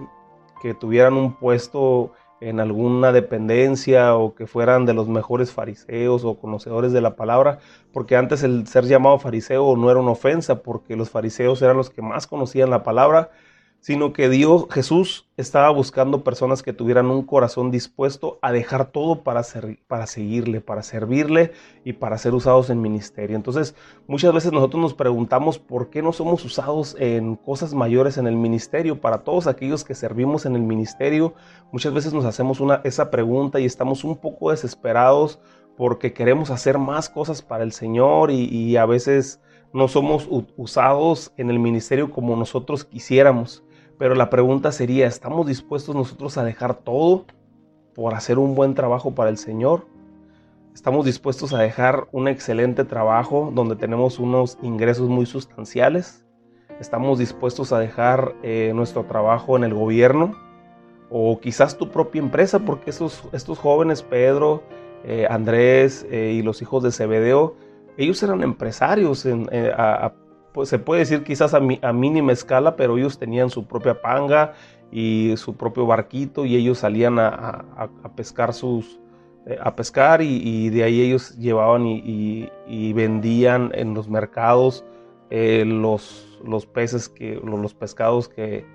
que 0.61 0.73
tuvieran 0.73 1.13
un 1.13 1.35
puesto 1.35 2.11
en 2.41 2.59
alguna 2.59 3.11
dependencia 3.11 4.15
o 4.15 4.33
que 4.35 4.47
fueran 4.47 4.85
de 4.85 4.93
los 4.93 5.07
mejores 5.07 5.51
fariseos 5.51 6.23
o 6.23 6.37
conocedores 6.37 6.93
de 6.93 7.01
la 7.01 7.15
palabra, 7.15 7.59
porque 7.91 8.15
antes 8.15 8.43
el 8.43 8.67
ser 8.67 8.85
llamado 8.85 9.19
fariseo 9.19 9.75
no 9.75 9.91
era 9.91 9.99
una 9.99 10.11
ofensa, 10.11 10.61
porque 10.61 10.95
los 10.95 11.09
fariseos 11.09 11.61
eran 11.61 11.77
los 11.77 11.89
que 11.89 12.01
más 12.01 12.27
conocían 12.27 12.69
la 12.69 12.83
palabra, 12.83 13.31
sino 13.79 14.11
que 14.11 14.29
Dios, 14.29 14.65
Jesús, 14.69 15.27
estaba 15.37 15.69
buscando 15.69 16.23
personas 16.23 16.63
que 16.63 16.73
tuvieran 16.73 17.07
un 17.07 17.25
corazón 17.25 17.71
dispuesto 17.71 18.37
a 18.41 18.51
dejar 18.51 18.91
todo 18.91 19.23
para, 19.23 19.41
para 19.87 20.05
seguirle, 20.05 20.59
para 20.59 20.83
servirle 20.83 21.53
y 21.85 21.93
para 21.93 22.17
ser 22.17 22.33
usados 22.33 22.69
en 22.69 22.81
ministerio. 22.81 23.37
Entonces, 23.37 23.75
muchas 24.05 24.33
veces 24.33 24.51
nosotros 24.51 24.81
nos 24.81 24.93
preguntamos 24.93 25.59
por 25.59 25.89
qué 25.89 26.01
no 26.01 26.11
somos 26.11 26.43
usados 26.43 26.95
en 26.99 27.35
cosas 27.35 27.73
mayores 27.73 28.17
en 28.17 28.27
el 28.27 28.35
ministerio. 28.35 28.99
Para 28.99 29.19
todos 29.19 29.47
aquellos 29.47 29.85
que 29.85 29.95
servimos 29.95 30.45
en 30.45 30.55
el 30.55 30.61
ministerio, 30.61 31.33
muchas 31.71 31.93
veces 31.93 32.13
nos 32.13 32.25
hacemos 32.25 32.59
una, 32.59 32.81
esa 32.83 33.09
pregunta 33.09 33.61
y 33.61 33.65
estamos 33.65 34.03
un 34.03 34.17
poco 34.17 34.51
desesperados 34.51 35.39
porque 35.77 36.11
queremos 36.11 36.49
hacer 36.49 36.77
más 36.77 37.09
cosas 37.09 37.41
para 37.41 37.63
el 37.63 37.71
Señor 37.71 38.31
y 38.31 38.75
a 38.75 38.85
veces 38.85 39.39
no 39.71 39.87
somos 39.87 40.27
usados 40.57 41.31
en 41.37 41.49
el 41.49 41.59
ministerio 41.59 42.11
como 42.11 42.35
nosotros 42.35 42.83
quisiéramos. 42.83 43.63
Pero 43.99 44.15
la 44.15 44.29
pregunta 44.29 44.71
sería, 44.71 45.07
¿estamos 45.07 45.45
dispuestos 45.45 45.93
nosotros 45.93 46.37
a 46.37 46.45
dejar 46.45 46.73
todo 46.73 47.25
por 47.93 48.15
hacer 48.15 48.39
un 48.39 48.55
buen 48.55 48.73
trabajo 48.73 49.13
para 49.13 49.29
el 49.29 49.37
Señor? 49.37 49.85
Estamos 50.73 51.05
dispuestos 51.05 51.53
a 51.53 51.59
dejar 51.59 52.07
un 52.13 52.29
excelente 52.29 52.85
trabajo 52.85 53.51
donde 53.53 53.75
tenemos 53.75 54.17
unos 54.17 54.57
ingresos 54.61 55.09
muy 55.09 55.25
sustanciales. 55.25 56.25
Estamos 56.79 57.19
dispuestos 57.19 57.73
a 57.73 57.79
dejar 57.79 58.35
eh, 58.41 58.71
nuestro 58.73 59.03
trabajo 59.03 59.57
en 59.57 59.65
el 59.65 59.73
gobierno 59.73 60.33
o 61.09 61.37
quizás 61.41 61.77
tu 61.77 61.89
propia 61.89 62.21
empresa, 62.21 62.59
porque 62.59 62.91
esos, 62.91 63.27
estos 63.33 63.59
jóvenes, 63.59 64.01
Pedro, 64.01 64.63
eh, 65.03 65.27
Andrés 65.29 66.07
eh, 66.09 66.31
y 66.35 66.41
los 66.41 66.61
hijos 66.61 66.83
de 66.83 66.93
Zebedeo, 66.93 67.57
ellos 67.97 68.23
eran 68.23 68.43
empresarios, 68.43 69.25
pues 70.53 70.69
se 70.69 70.79
puede 70.79 70.99
decir 70.99 71.23
quizás 71.23 71.53
a, 71.53 71.59
mínima 71.59 72.31
escala, 72.31 72.75
pero 72.75 72.97
ellos 72.97 73.17
tenían 73.17 73.49
su 73.49 73.65
propia 73.65 74.01
panga 74.01 74.53
y 74.91 75.33
su 75.37 75.55
propio 75.55 75.85
barquito 75.85 76.45
y 76.45 76.55
ellos 76.55 76.79
salían 76.79 77.19
a, 77.19 77.89
pescar 78.15 78.53
sus, 78.53 78.99
eh, 79.45 79.57
a 79.61 79.75
pescar 79.75 80.21
y, 80.21 80.69
de 80.69 80.83
ahí 80.83 81.01
ellos 81.01 81.37
llevaban 81.37 81.85
y, 81.85 82.93
vendían 82.93 83.71
en 83.73 83.93
los 83.93 84.09
mercados 84.09 84.83
los, 85.29 86.39
los 86.43 86.65
peces, 86.65 87.09
que, 87.09 87.39
los 87.43 87.73
pescados 87.73 88.27
que, 88.27 88.65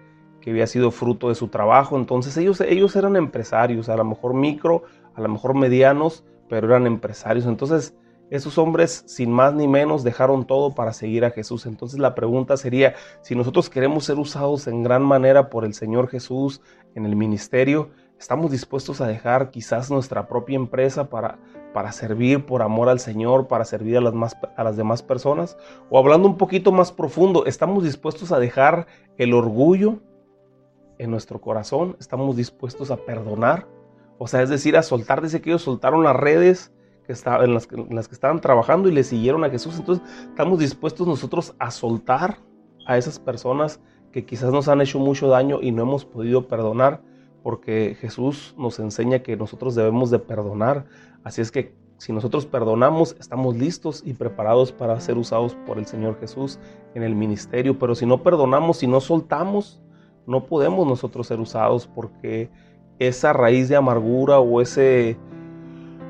que 0.44 0.50
había 0.50 0.66
sido 0.66 0.90
fruto 0.90 1.30
de 1.30 1.34
su 1.34 1.48
trabajo. 1.48 1.96
Entonces 1.96 2.37
ellos, 2.37 2.60
ellos 2.60 2.94
eran 2.96 3.16
empresarios, 3.16 3.88
a 3.88 3.96
lo 3.96 4.04
mejor 4.04 4.34
micro, 4.34 4.82
a 5.14 5.22
lo 5.22 5.28
mejor 5.30 5.54
medianos, 5.54 6.22
pero 6.50 6.66
eran 6.66 6.87
empresarios. 6.87 7.46
Entonces 7.46 7.96
esos 8.30 8.58
hombres 8.58 9.04
sin 9.06 9.30
más 9.30 9.54
ni 9.54 9.68
menos 9.68 10.02
dejaron 10.02 10.46
todo 10.46 10.74
para 10.74 10.92
seguir 10.92 11.24
a 11.24 11.30
Jesús. 11.30 11.66
Entonces 11.66 11.98
la 11.98 12.14
pregunta 12.14 12.56
sería, 12.56 12.94
si 13.22 13.34
nosotros 13.34 13.70
queremos 13.70 14.04
ser 14.04 14.18
usados 14.18 14.66
en 14.66 14.82
gran 14.82 15.02
manera 15.02 15.50
por 15.50 15.64
el 15.64 15.74
Señor 15.74 16.08
Jesús 16.08 16.60
en 16.94 17.06
el 17.06 17.16
ministerio, 17.16 17.90
¿estamos 18.18 18.50
dispuestos 18.50 19.00
a 19.00 19.06
dejar 19.06 19.50
quizás 19.50 19.90
nuestra 19.90 20.26
propia 20.26 20.56
empresa 20.56 21.08
para, 21.08 21.38
para 21.72 21.92
servir 21.92 22.46
por 22.46 22.62
amor 22.62 22.88
al 22.88 23.00
Señor, 23.00 23.46
para 23.46 23.64
servir 23.64 23.96
a 23.98 24.00
las, 24.00 24.14
más, 24.14 24.37
a 24.56 24.64
las 24.64 24.76
demás 24.76 25.02
personas? 25.02 25.56
O 25.90 25.98
hablando 25.98 26.28
un 26.28 26.37
poquito 26.37 26.72
más 26.72 26.92
profundo, 26.92 27.46
¿estamos 27.46 27.84
dispuestos 27.84 28.32
a 28.32 28.38
dejar 28.38 28.87
el 29.18 29.34
orgullo, 29.34 30.00
en 30.98 31.10
nuestro 31.10 31.40
corazón, 31.40 31.96
estamos 32.00 32.37
dispuestos 32.37 32.90
a 32.90 32.96
perdonar. 32.96 33.66
O 34.18 34.26
sea, 34.26 34.42
es 34.42 34.48
decir, 34.48 34.76
a 34.76 34.82
soltar, 34.82 35.22
dice 35.22 35.40
que 35.40 35.50
ellos 35.50 35.62
soltaron 35.62 36.04
las 36.04 36.16
redes 36.16 36.72
que 37.06 37.12
las, 37.12 37.68
en 37.72 37.94
las 37.94 38.08
que 38.08 38.14
estaban 38.14 38.40
trabajando 38.40 38.88
y 38.88 38.92
le 38.92 39.04
siguieron 39.04 39.44
a 39.44 39.50
Jesús. 39.50 39.78
Entonces, 39.78 40.04
estamos 40.28 40.58
dispuestos 40.58 41.06
nosotros 41.06 41.54
a 41.58 41.70
soltar 41.70 42.38
a 42.86 42.98
esas 42.98 43.18
personas 43.18 43.80
que 44.12 44.24
quizás 44.24 44.52
nos 44.52 44.68
han 44.68 44.80
hecho 44.80 44.98
mucho 44.98 45.28
daño 45.28 45.60
y 45.60 45.72
no 45.72 45.82
hemos 45.82 46.04
podido 46.04 46.46
perdonar, 46.46 47.02
porque 47.42 47.96
Jesús 48.00 48.54
nos 48.56 48.78
enseña 48.78 49.20
que 49.20 49.36
nosotros 49.36 49.74
debemos 49.74 50.10
de 50.10 50.18
perdonar. 50.18 50.86
Así 51.24 51.40
es 51.40 51.50
que 51.50 51.74
si 51.98 52.12
nosotros 52.12 52.46
perdonamos, 52.46 53.16
estamos 53.18 53.56
listos 53.56 54.02
y 54.04 54.14
preparados 54.14 54.72
para 54.72 54.98
ser 55.00 55.16
usados 55.16 55.56
por 55.66 55.78
el 55.78 55.86
Señor 55.86 56.18
Jesús 56.20 56.58
en 56.94 57.02
el 57.02 57.14
ministerio. 57.14 57.78
Pero 57.78 57.94
si 57.94 58.06
no 58.06 58.22
perdonamos, 58.22 58.78
si 58.78 58.86
no 58.86 59.00
soltamos, 59.00 59.80
no 60.26 60.46
podemos 60.46 60.86
nosotros 60.86 61.26
ser 61.26 61.40
usados 61.40 61.86
porque 61.86 62.50
esa 62.98 63.32
raíz 63.32 63.68
de 63.68 63.76
amargura 63.76 64.38
o 64.38 64.60
ese 64.60 65.16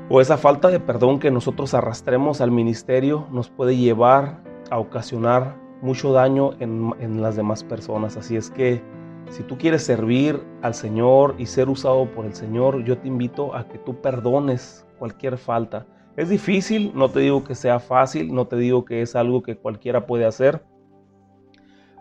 o 0.09 0.21
esa 0.21 0.37
falta 0.37 0.69
de 0.69 0.79
perdón 0.79 1.19
que 1.19 1.31
nosotros 1.31 1.73
arrastremos 1.73 2.41
al 2.41 2.51
ministerio 2.51 3.27
nos 3.31 3.49
puede 3.49 3.75
llevar 3.75 4.41
a 4.69 4.79
ocasionar 4.79 5.55
mucho 5.81 6.13
daño 6.13 6.51
en, 6.59 6.93
en, 6.99 7.21
las 7.21 7.35
demás 7.35 7.63
personas. 7.63 8.17
Así 8.17 8.35
es 8.35 8.49
que 8.49 8.81
si 9.29 9.43
tú 9.43 9.57
quieres 9.57 9.83
servir 9.83 10.41
al 10.61 10.73
Señor 10.73 11.35
y 11.37 11.47
ser 11.47 11.69
usado 11.69 12.09
por 12.11 12.25
el 12.25 12.33
Señor, 12.33 12.83
yo 12.83 12.97
te 12.97 13.07
invito 13.07 13.55
a 13.55 13.67
que 13.67 13.77
tú 13.79 14.01
perdones 14.01 14.85
cualquier 14.99 15.37
falta. 15.37 15.85
Es 16.15 16.29
difícil, 16.29 16.91
no 16.95 17.09
te 17.09 17.19
digo 17.19 17.43
que 17.43 17.55
sea 17.55 17.79
fácil, 17.79 18.33
no 18.33 18.47
te 18.47 18.55
digo 18.55 18.85
que 18.85 19.01
es 19.01 19.15
algo 19.15 19.43
que 19.43 19.57
cualquiera 19.57 20.05
puede 20.05 20.25
hacer, 20.25 20.63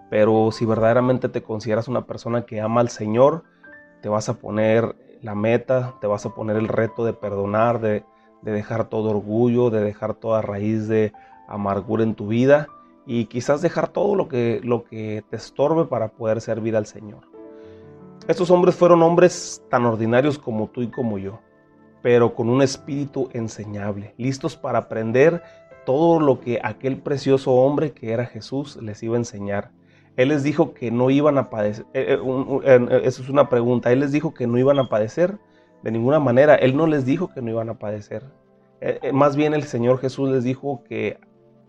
pero 0.09 0.53
si 0.53 0.65
verdaderamente 0.65 1.29
te 1.29 1.43
consideras 1.43 1.89
una 1.89 2.07
persona 2.07 2.47
que 2.47 2.61
ama 2.61 2.81
al 2.81 2.91
Señor, 2.91 3.43
te 4.03 4.09
vas 4.09 4.29
a 4.29 4.35
poner 4.35 4.95
la 5.25 5.35
meta, 5.35 5.95
te 6.01 6.07
vas 6.07 6.27
a 6.27 6.35
poner 6.35 6.57
el 6.57 6.69
reto 6.69 7.05
de 7.05 7.15
perdonar, 7.15 7.81
de, 7.81 8.05
dejar 8.43 8.91
todo 8.91 9.09
orgullo, 9.09 9.71
de 9.71 9.81
dejar 9.81 10.13
toda 10.13 10.43
raíz 10.43 10.87
de 10.87 11.15
amargura 11.49 12.03
en 12.03 12.15
tu 12.15 12.29
vida 12.29 12.69
y 13.07 13.25
quizás 13.25 13.63
dejar 13.63 13.89
todo 13.89 14.15
lo 14.15 14.29
que, 14.29 14.61
lo 14.63 14.85
que 14.85 15.25
te 15.31 15.37
estorbe 15.37 15.87
para 15.87 16.09
poder 16.09 16.43
servir 16.43 16.77
al 16.77 16.85
Señor. 16.85 17.23
Estos 18.29 18.51
hombres 18.51 18.75
fueron 18.75 19.03
hombres 19.03 19.63
tan 19.71 19.87
ordinarios 19.87 20.39
como 20.39 20.67
tú 20.67 20.83
y 20.83 20.89
como 20.89 21.17
yo, 21.17 21.41
pero 22.03 22.35
con 22.35 22.51
un 22.51 22.61
espíritu 22.61 23.31
enseñable, 23.33 24.15
listos 24.19 24.57
para 24.57 24.79
aprender 24.79 25.43
todo 25.87 26.21
lo 26.21 26.39
que 26.39 26.61
aquel 26.63 26.99
precioso 26.99 27.53
hombre 27.53 27.93
que 27.93 28.13
era 28.13 28.27
Jesús 28.27 28.77
les 28.77 29.03
iba 29.03 29.15
a 29.15 29.19
enseñar. 29.19 29.71
Él 30.17 30.29
les 30.29 30.43
dijo 30.43 30.75
que 30.75 30.91
no 30.91 31.11
iban 31.11 31.39
a 31.39 31.51
padecer. 31.51 31.87
Eh, 31.95 32.19
eh, 32.19 32.59
eh, 32.65 33.01
eso 33.05 33.23
es 33.23 33.29
una 33.29 33.49
pregunta. 33.49 33.93
Él 33.93 34.01
les 34.01 34.13
dijo 34.13 34.33
que 34.33 34.47
no 34.47 34.59
iban 34.59 34.79
a 34.79 34.89
padecer 34.89 35.39
de 35.83 35.91
ninguna 35.91 36.21
manera. 36.21 36.55
Él 36.55 36.77
no 36.77 36.87
les 36.87 37.05
dijo 37.05 37.29
que 37.33 37.43
no 37.43 37.51
iban 37.51 37.69
a 37.69 37.79
padecer. 37.79 38.23
más 39.13 39.35
bien 39.35 39.55
el 39.55 39.65
Señor 39.65 39.99
Jesús 39.99 40.31
les 40.31 40.45
dijo 40.45 40.83
que 40.85 41.19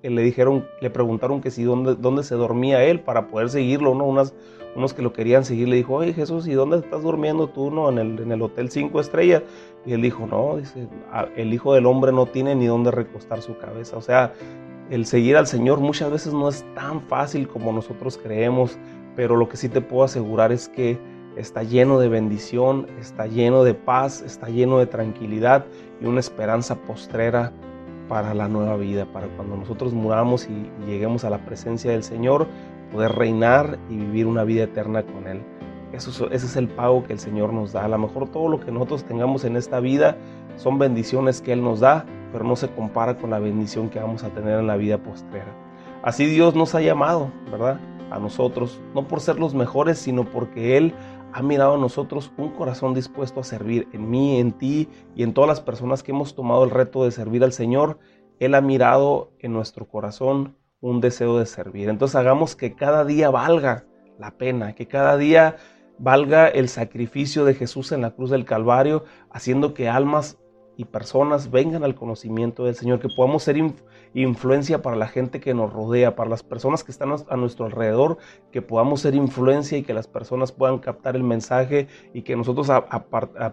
le 0.03 0.21
dijeron, 0.21 0.67
le 0.81 0.89
preguntaron 0.89 1.41
que 1.41 1.49
si 1.49 1.63
dónde, 1.63 1.95
dónde 1.95 2.23
se 2.23 2.36
dormía 2.36 2.84
él 2.84 2.99
para 2.99 3.27
poder 3.27 3.49
seguirlo, 3.49 3.95
¿no? 3.95 4.05
Unas, 4.05 4.36
unos 4.75 4.93
que 4.93 5.01
lo 5.01 5.13
querían 5.13 5.45
seguir 5.45 5.67
le 5.67 5.77
dijo, 5.77 5.95
oye 5.95 6.13
Jesús, 6.13 6.47
¿y 6.47 6.53
dónde 6.53 6.77
estás 6.77 7.01
durmiendo 7.01 7.47
tú, 7.47 7.71
no? 7.71 7.89
En 7.89 7.97
el, 7.97 8.19
en 8.19 8.31
el 8.31 8.41
hotel 8.41 8.69
cinco 8.69 8.99
estrellas. 8.99 9.43
Y 9.86 9.93
él 9.93 10.01
dijo, 10.01 10.27
no, 10.27 10.58
dice, 10.58 10.88
el 11.36 11.53
Hijo 11.53 11.73
del 11.73 11.86
Hombre 11.86 12.12
no 12.12 12.25
tiene 12.25 12.55
ni 12.55 12.67
dónde 12.67 12.91
recostar 12.91 13.41
su 13.41 13.58
cabeza. 13.58 13.97
O 13.97 14.01
sea, 14.01 14.34
el 14.89 15.06
seguir 15.06 15.38
al 15.38 15.48
Señor 15.48 15.80
muchas 15.80 16.12
veces 16.12 16.34
no 16.34 16.48
es 16.48 16.65
tan 16.76 17.02
fácil 17.02 17.48
como 17.48 17.74
nosotros 17.74 18.19
creemos, 18.21 18.78
pero 19.15 19.36
lo 19.36 19.50
que 19.50 19.58
sí 19.58 19.69
te 19.69 19.82
puedo 19.82 20.04
asegurar 20.04 20.52
es 20.52 20.69
que 20.69 21.00
está 21.36 21.63
lleno 21.63 22.00
de 22.00 22.08
bendición, 22.08 22.88
está 23.00 23.28
lleno 23.28 23.63
de 23.63 23.74
paz, 23.74 24.21
está 24.21 24.48
lleno 24.48 24.80
de 24.80 24.86
tranquilidad 24.86 25.65
y 26.02 26.06
una 26.06 26.19
esperanza 26.19 26.76
postrera 26.76 27.52
para 28.08 28.34
la 28.34 28.48
nueva 28.48 28.78
vida, 28.78 29.06
para 29.12 29.28
cuando 29.36 29.58
nosotros 29.58 29.93
muramos 29.93 30.48
y 30.48 30.69
lleguemos 30.86 31.24
a 31.24 31.30
la 31.30 31.43
presencia 31.43 31.91
del 31.91 32.04
Señor, 32.04 32.48
poder 32.91 33.13
reinar 33.13 33.80
y 33.89 33.98
vivir 33.98 34.28
una 34.28 34.43
vida 34.43 34.63
eterna 34.65 35.04
con 35.04 35.28
Él. 35.28 35.41
Ese 35.95 36.25
es 36.34 36.55
el 36.55 36.67
pago 36.67 37.03
que 37.03 37.13
el 37.13 37.19
Señor 37.19 37.53
nos 37.53 37.71
da. 37.71 37.86
A 37.86 37.88
lo 37.88 37.97
mejor 37.97 38.29
todo 38.29 38.49
lo 38.49 38.60
que 38.60 38.71
nosotros 38.71 39.05
tengamos 39.05 39.45
en 39.45 39.55
esta 39.55 39.79
vida 39.79 40.17
son 40.58 40.77
bendiciones 40.77 41.41
que 41.41 41.53
Él 41.53 41.63
nos 41.63 41.79
da, 41.79 42.05
pero 42.31 42.43
no 42.43 42.55
se 42.55 42.69
compara 42.69 43.17
con 43.17 43.29
la 43.29 43.39
bendición 43.39 43.89
que 43.89 43.99
vamos 43.99 44.23
a 44.23 44.29
tener 44.29 44.60
en 44.60 44.67
la 44.67 44.75
vida 44.75 44.97
postrera. 44.97 45.53
Así 46.03 46.25
Dios 46.25 46.55
nos 46.55 46.75
ha 46.75 46.81
llamado, 46.81 47.31
¿verdad? 47.49 47.79
A 48.12 48.19
nosotros, 48.19 48.79
no 48.93 49.08
por 49.08 49.21
ser 49.21 49.39
los 49.39 49.55
mejores, 49.55 49.97
sino 49.97 50.29
porque 50.29 50.77
Él 50.77 50.93
ha 51.34 51.41
mirado 51.41 51.75
a 51.75 51.77
nosotros 51.77 52.31
un 52.38 52.49
corazón 52.49 52.93
dispuesto 52.93 53.39
a 53.39 53.43
servir 53.43 53.88
en 53.91 54.10
mí, 54.10 54.39
en 54.39 54.51
ti 54.51 54.88
y 55.15 55.23
en 55.23 55.34
todas 55.34 55.47
las 55.47 55.62
personas 55.62 56.03
que 56.03 56.12
hemos 56.12 56.36
tomado 56.36 56.63
el 56.63 56.69
reto 56.71 57.03
de 57.03 57.12
servir 57.12 57.43
al 57.43 57.51
Señor. 57.53 57.99
Él 58.39 58.53
ha 58.55 58.62
mirado 58.62 59.31
en 59.39 59.53
nuestro 59.53 59.88
corazón 59.88 60.55
un 60.79 61.01
deseo 61.01 61.38
de 61.39 61.45
servir. 61.45 61.89
Entonces 61.89 62.15
hagamos 62.15 62.55
que 62.55 62.75
cada 62.75 63.03
día 63.05 63.29
valga 63.29 63.86
la 64.19 64.31
pena, 64.31 64.75
que 64.75 64.88
cada 64.88 65.17
día 65.17 65.58
valga 65.97 66.47
el 66.47 66.69
sacrificio 66.69 67.45
de 67.45 67.53
Jesús 67.53 67.91
en 67.91 68.01
la 68.01 68.12
cruz 68.12 68.29
del 68.29 68.45
Calvario, 68.45 69.05
haciendo 69.29 69.73
que 69.73 69.89
almas 69.89 70.38
y 70.77 70.86
personas 70.86 71.51
vengan 71.51 71.84
al 71.84 71.95
conocimiento 71.95 72.65
del 72.65 72.75
Señor, 72.75 72.99
que 72.99 73.08
podamos 73.08 73.43
ser 73.43 73.58
influencia 74.13 74.81
para 74.81 74.95
la 74.95 75.08
gente 75.08 75.39
que 75.39 75.53
nos 75.53 75.71
rodea, 75.71 76.15
para 76.15 76.29
las 76.29 76.43
personas 76.43 76.84
que 76.84 76.91
están 76.91 77.13
a 77.29 77.38
nuestro 77.38 77.65
alrededor, 77.65 78.17
que 78.51 78.62
podamos 78.62 79.01
ser 79.01 79.15
influencia 79.15 79.77
y 79.77 79.84
que 79.84 79.93
las 79.93 80.08
personas 80.08 80.51
puedan 80.51 80.79
captar 80.79 81.15
el 81.15 81.23
mensaje 81.23 81.88
y 82.13 82.23
que 82.23 82.36
nosotros 82.36 82.69
a, 82.69 82.81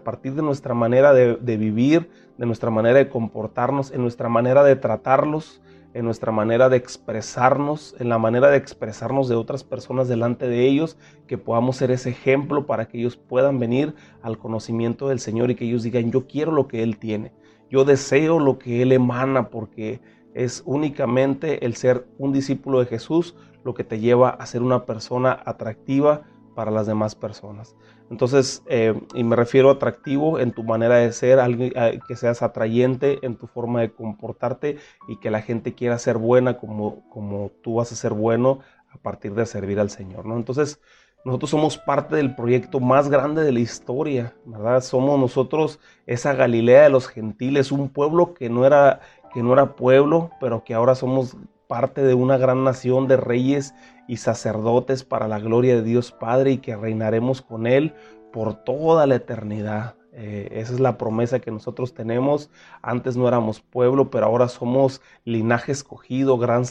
partir 0.03 0.33
de 0.35 0.41
nuestra 0.41 0.73
manera 0.73 1.13
de 1.13 1.57
vivir, 1.57 2.09
de 2.37 2.45
nuestra 2.45 2.69
manera 2.69 2.97
de 2.97 3.09
comportarnos, 3.09 3.91
en 3.91 4.01
nuestra 4.01 4.27
manera 4.27 4.63
de 4.63 4.75
tratarlos, 4.75 5.61
en 5.93 6.05
nuestra 6.05 6.31
manera 6.31 6.69
de 6.69 6.77
expresarnos, 6.77 7.95
en 7.99 8.09
la 8.09 8.17
manera 8.17 8.49
de 8.49 8.57
expresarnos 8.57 9.29
de 9.29 9.35
otras 9.35 9.63
personas 9.63 10.07
delante 10.07 10.47
de 10.47 10.67
ellos, 10.67 10.97
que 11.27 11.37
podamos 11.37 11.77
ser 11.77 11.91
ese 11.91 12.09
ejemplo 12.09 12.65
para 12.65 12.87
que 12.87 12.99
ellos 12.99 13.17
puedan 13.17 13.59
venir 13.59 13.93
al 14.21 14.37
conocimiento 14.37 15.07
del 15.07 15.19
Señor 15.19 15.51
y 15.51 15.55
que 15.55 15.65
ellos 15.65 15.83
digan, 15.83 16.11
yo 16.11 16.27
quiero 16.27 16.51
lo 16.51 16.67
que 16.67 16.83
Él 16.83 16.97
tiene, 16.97 17.31
yo 17.69 17.85
deseo 17.85 18.39
lo 18.39 18.59
que 18.59 18.81
Él 18.81 18.91
emana, 18.91 19.49
porque 19.49 20.01
es 20.33 20.63
únicamente 20.65 21.65
el 21.65 21.75
ser 21.75 22.07
un 22.17 22.33
discípulo 22.33 22.79
de 22.79 22.87
Jesús 22.87 23.35
lo 23.63 23.73
que 23.73 23.83
te 23.83 23.99
lleva 23.99 24.29
a 24.29 24.45
ser 24.45 24.61
una 24.61 24.85
persona 24.85 25.39
atractiva 25.45 26.23
para 26.55 26.71
las 26.71 26.87
demás 26.87 27.15
personas. 27.15 27.75
Entonces, 28.09 28.63
eh, 28.67 28.99
y 29.13 29.23
me 29.23 29.35
refiero 29.35 29.69
a 29.69 29.73
atractivo 29.73 30.39
en 30.39 30.51
tu 30.51 30.63
manera 30.63 30.95
de 30.97 31.11
ser, 31.11 31.39
alguien, 31.39 31.73
eh, 31.75 31.99
que 32.07 32.15
seas 32.15 32.41
atrayente 32.41 33.19
en 33.23 33.35
tu 33.35 33.47
forma 33.47 33.81
de 33.81 33.91
comportarte 33.91 34.77
y 35.07 35.17
que 35.17 35.31
la 35.31 35.41
gente 35.41 35.73
quiera 35.73 35.97
ser 35.97 36.17
buena 36.17 36.57
como, 36.57 37.07
como 37.09 37.51
tú 37.61 37.75
vas 37.75 37.91
a 37.91 37.95
ser 37.95 38.13
bueno 38.13 38.59
a 38.91 38.97
partir 38.97 39.33
de 39.33 39.45
servir 39.45 39.79
al 39.79 39.89
Señor. 39.89 40.25
¿no? 40.25 40.35
Entonces, 40.35 40.79
nosotros 41.25 41.51
somos 41.51 41.77
parte 41.77 42.17
del 42.17 42.35
proyecto 42.35 42.79
más 42.81 43.09
grande 43.09 43.43
de 43.43 43.53
la 43.53 43.61
historia, 43.61 44.33
¿verdad? 44.45 44.81
Somos 44.81 45.17
nosotros 45.17 45.79
esa 46.05 46.33
Galilea 46.33 46.83
de 46.83 46.89
los 46.89 47.07
gentiles, 47.07 47.71
un 47.71 47.87
pueblo 47.87 48.33
que 48.33 48.49
no 48.49 48.65
era, 48.65 48.99
que 49.33 49.41
no 49.41 49.53
era 49.53 49.77
pueblo, 49.77 50.31
pero 50.41 50.65
que 50.65 50.73
ahora 50.73 50.95
somos 50.95 51.37
parte 51.67 52.03
de 52.03 52.13
una 52.13 52.37
gran 52.37 52.63
nación 52.63 53.07
de 53.07 53.17
reyes 53.17 53.73
y 54.07 54.17
sacerdotes 54.17 55.03
para 55.03 55.27
la 55.27 55.39
gloria 55.39 55.75
de 55.75 55.83
Dios 55.83 56.11
Padre 56.11 56.51
y 56.51 56.57
que 56.57 56.75
reinaremos 56.75 57.41
con 57.41 57.67
Él 57.67 57.93
por 58.31 58.63
toda 58.63 59.07
la 59.07 59.15
eternidad. 59.15 59.95
Eh, 60.15 60.49
esa 60.51 60.73
es 60.73 60.79
la 60.79 60.97
promesa 60.97 61.39
que 61.39 61.49
nosotros 61.49 61.93
tenemos. 61.93 62.51
Antes 62.81 63.17
no 63.17 63.27
éramos 63.27 63.61
pueblo, 63.61 64.11
pero 64.11 64.27
ahora 64.27 64.47
somos 64.47 65.01
linaje 65.25 65.71
escogido, 65.71 66.37
gran, 66.37 66.63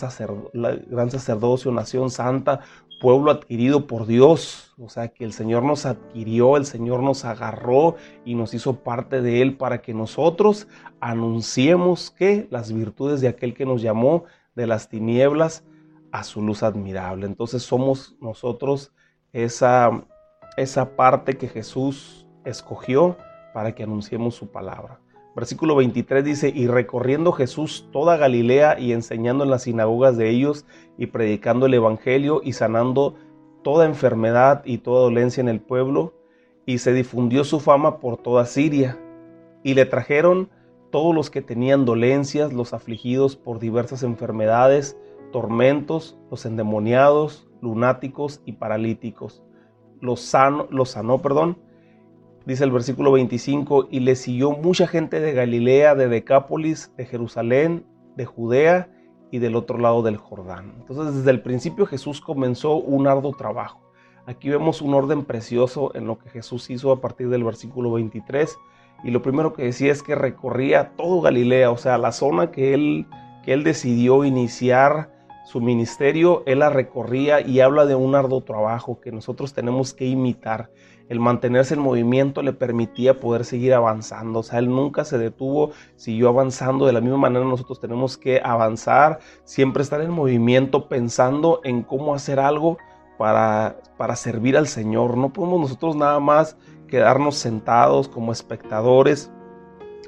gran 0.52 1.10
sacerdocio, 1.10 1.72
nación 1.72 2.10
santa, 2.10 2.60
pueblo 3.00 3.32
adquirido 3.32 3.88
por 3.88 4.06
Dios. 4.06 4.74
O 4.78 4.88
sea, 4.88 5.08
que 5.08 5.24
el 5.24 5.32
Señor 5.32 5.64
nos 5.64 5.86
adquirió, 5.86 6.56
el 6.56 6.66
Señor 6.66 7.02
nos 7.02 7.24
agarró 7.24 7.96
y 8.24 8.36
nos 8.36 8.54
hizo 8.54 8.76
parte 8.84 9.20
de 9.22 9.42
Él 9.42 9.56
para 9.56 9.82
que 9.82 9.92
nosotros 9.92 10.68
anunciemos 11.00 12.12
que 12.12 12.46
las 12.50 12.72
virtudes 12.72 13.20
de 13.20 13.28
aquel 13.28 13.54
que 13.54 13.66
nos 13.66 13.82
llamó 13.82 14.24
de 14.54 14.66
las 14.66 14.88
tinieblas 14.88 15.64
a 16.12 16.24
su 16.24 16.42
luz 16.42 16.62
admirable. 16.62 17.26
Entonces 17.26 17.62
somos 17.62 18.16
nosotros 18.20 18.92
esa, 19.32 20.04
esa 20.56 20.96
parte 20.96 21.36
que 21.36 21.48
Jesús 21.48 22.26
escogió 22.44 23.16
para 23.54 23.74
que 23.74 23.82
anunciemos 23.82 24.34
su 24.34 24.50
palabra. 24.50 25.00
Versículo 25.34 25.76
23 25.76 26.24
dice, 26.24 26.52
y 26.54 26.66
recorriendo 26.66 27.32
Jesús 27.32 27.88
toda 27.90 28.18
Galilea 28.18 28.78
y 28.78 28.92
enseñando 28.92 29.44
en 29.44 29.50
las 29.50 29.62
sinagogas 29.62 30.18
de 30.18 30.28
ellos 30.28 30.66
y 30.98 31.06
predicando 31.06 31.66
el 31.66 31.74
Evangelio 31.74 32.42
y 32.44 32.52
sanando 32.52 33.14
toda 33.62 33.86
enfermedad 33.86 34.62
y 34.66 34.78
toda 34.78 35.02
dolencia 35.02 35.40
en 35.40 35.48
el 35.48 35.60
pueblo, 35.60 36.14
y 36.66 36.78
se 36.78 36.92
difundió 36.92 37.44
su 37.44 37.60
fama 37.60 37.98
por 37.98 38.18
toda 38.18 38.44
Siria. 38.44 38.98
Y 39.62 39.74
le 39.74 39.86
trajeron 39.86 40.50
todos 40.92 41.12
los 41.12 41.30
que 41.30 41.42
tenían 41.42 41.84
dolencias, 41.84 42.52
los 42.52 42.72
afligidos 42.72 43.34
por 43.34 43.58
diversas 43.58 44.04
enfermedades, 44.04 44.96
tormentos, 45.32 46.16
los 46.30 46.46
endemoniados, 46.46 47.48
lunáticos 47.60 48.40
y 48.44 48.52
paralíticos. 48.52 49.42
Los, 50.00 50.20
sano, 50.20 50.68
los 50.70 50.90
sanó, 50.90 51.18
perdón, 51.18 51.58
dice 52.46 52.62
el 52.62 52.70
versículo 52.70 53.10
25, 53.10 53.88
y 53.90 54.00
le 54.00 54.14
siguió 54.14 54.52
mucha 54.52 54.86
gente 54.86 55.18
de 55.18 55.32
Galilea, 55.32 55.96
de 55.96 56.08
Decápolis, 56.08 56.92
de 56.96 57.06
Jerusalén, 57.06 57.84
de 58.16 58.26
Judea 58.26 58.88
y 59.32 59.38
del 59.38 59.56
otro 59.56 59.78
lado 59.78 60.02
del 60.02 60.18
Jordán. 60.18 60.74
Entonces 60.78 61.16
desde 61.16 61.30
el 61.30 61.42
principio 61.42 61.86
Jesús 61.86 62.20
comenzó 62.20 62.76
un 62.76 63.08
arduo 63.08 63.32
trabajo. 63.32 63.80
Aquí 64.26 64.50
vemos 64.50 64.82
un 64.82 64.94
orden 64.94 65.24
precioso 65.24 65.90
en 65.94 66.06
lo 66.06 66.18
que 66.18 66.30
Jesús 66.30 66.70
hizo 66.70 66.92
a 66.92 67.00
partir 67.00 67.28
del 67.28 67.42
versículo 67.42 67.92
23. 67.92 68.56
Y 69.04 69.10
lo 69.10 69.22
primero 69.22 69.52
que 69.52 69.64
decía 69.64 69.92
es 69.92 70.02
que 70.02 70.14
recorría 70.14 70.92
todo 70.96 71.20
Galilea, 71.20 71.70
o 71.70 71.76
sea, 71.76 71.98
la 71.98 72.12
zona 72.12 72.50
que 72.50 72.74
él, 72.74 73.06
que 73.44 73.52
él 73.52 73.64
decidió 73.64 74.24
iniciar 74.24 75.10
su 75.44 75.60
ministerio, 75.60 76.42
él 76.46 76.60
la 76.60 76.70
recorría 76.70 77.40
y 77.40 77.60
habla 77.60 77.84
de 77.84 77.94
un 77.94 78.14
arduo 78.14 78.42
trabajo 78.42 79.00
que 79.00 79.10
nosotros 79.10 79.52
tenemos 79.52 79.92
que 79.92 80.06
imitar 80.06 80.70
el 81.12 81.20
mantenerse 81.20 81.74
en 81.74 81.80
movimiento 81.80 82.40
le 82.40 82.54
permitía 82.54 83.20
poder 83.20 83.44
seguir 83.44 83.74
avanzando. 83.74 84.38
O 84.38 84.42
sea, 84.42 84.58
él 84.58 84.70
nunca 84.70 85.04
se 85.04 85.18
detuvo, 85.18 85.72
siguió 85.94 86.30
avanzando. 86.30 86.86
De 86.86 86.94
la 86.94 87.02
misma 87.02 87.18
manera 87.18 87.44
nosotros 87.44 87.80
tenemos 87.80 88.16
que 88.16 88.40
avanzar, 88.42 89.18
siempre 89.44 89.82
estar 89.82 90.00
en 90.00 90.10
movimiento, 90.10 90.88
pensando 90.88 91.60
en 91.64 91.82
cómo 91.82 92.14
hacer 92.14 92.40
algo 92.40 92.78
para, 93.18 93.76
para 93.98 94.16
servir 94.16 94.56
al 94.56 94.68
Señor. 94.68 95.18
No 95.18 95.34
podemos 95.34 95.60
nosotros 95.60 95.96
nada 95.96 96.18
más 96.18 96.56
quedarnos 96.92 97.36
sentados 97.36 98.06
como 98.06 98.32
espectadores 98.32 99.30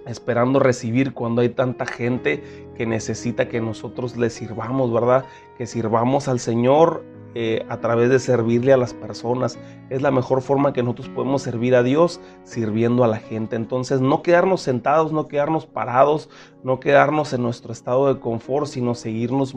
esperando 0.07 0.59
recibir 0.59 1.15
cuando 1.15 1.41
hay 1.41 1.49
tanta 1.49 1.87
gente 1.87 2.69
que 2.77 2.85
necesita 2.85 3.49
que 3.49 3.59
nosotros 3.59 4.19
le 4.19 4.29
sirvamos, 4.29 4.93
¿verdad? 4.93 5.25
Que 5.57 5.65
sirvamos 5.65 6.29
al 6.29 6.41
Señor 6.41 7.03
eh, 7.35 7.65
a 7.71 7.79
través 7.79 8.11
de 8.11 8.19
servirle 8.19 8.75
a 8.75 8.77
las 8.77 8.93
personas. 8.93 9.59
Es 9.89 10.03
la 10.03 10.11
mejor 10.11 10.43
forma 10.43 10.75
que 10.75 10.83
nosotros 10.83 11.09
podemos 11.09 11.41
servir 11.41 11.75
a 11.75 11.83
Dios 11.83 12.21
sirviendo 12.43 13.03
a 13.03 13.09
la 13.09 13.17
gente. 13.17 13.57
Entonces 13.57 14.03
no 14.03 14.23
quedarnos 14.23 14.61
sentados, 14.61 15.11
no 15.11 15.27
quedarnos 15.27 15.65
parados, 15.65 16.29
no 16.65 16.81
quedarnos 16.81 17.33
en 17.33 17.43
nuestro 17.43 17.73
estado 17.73 18.13
de 18.13 18.21
confort, 18.21 18.67
sino 18.67 18.95
seguirnos, 18.95 19.55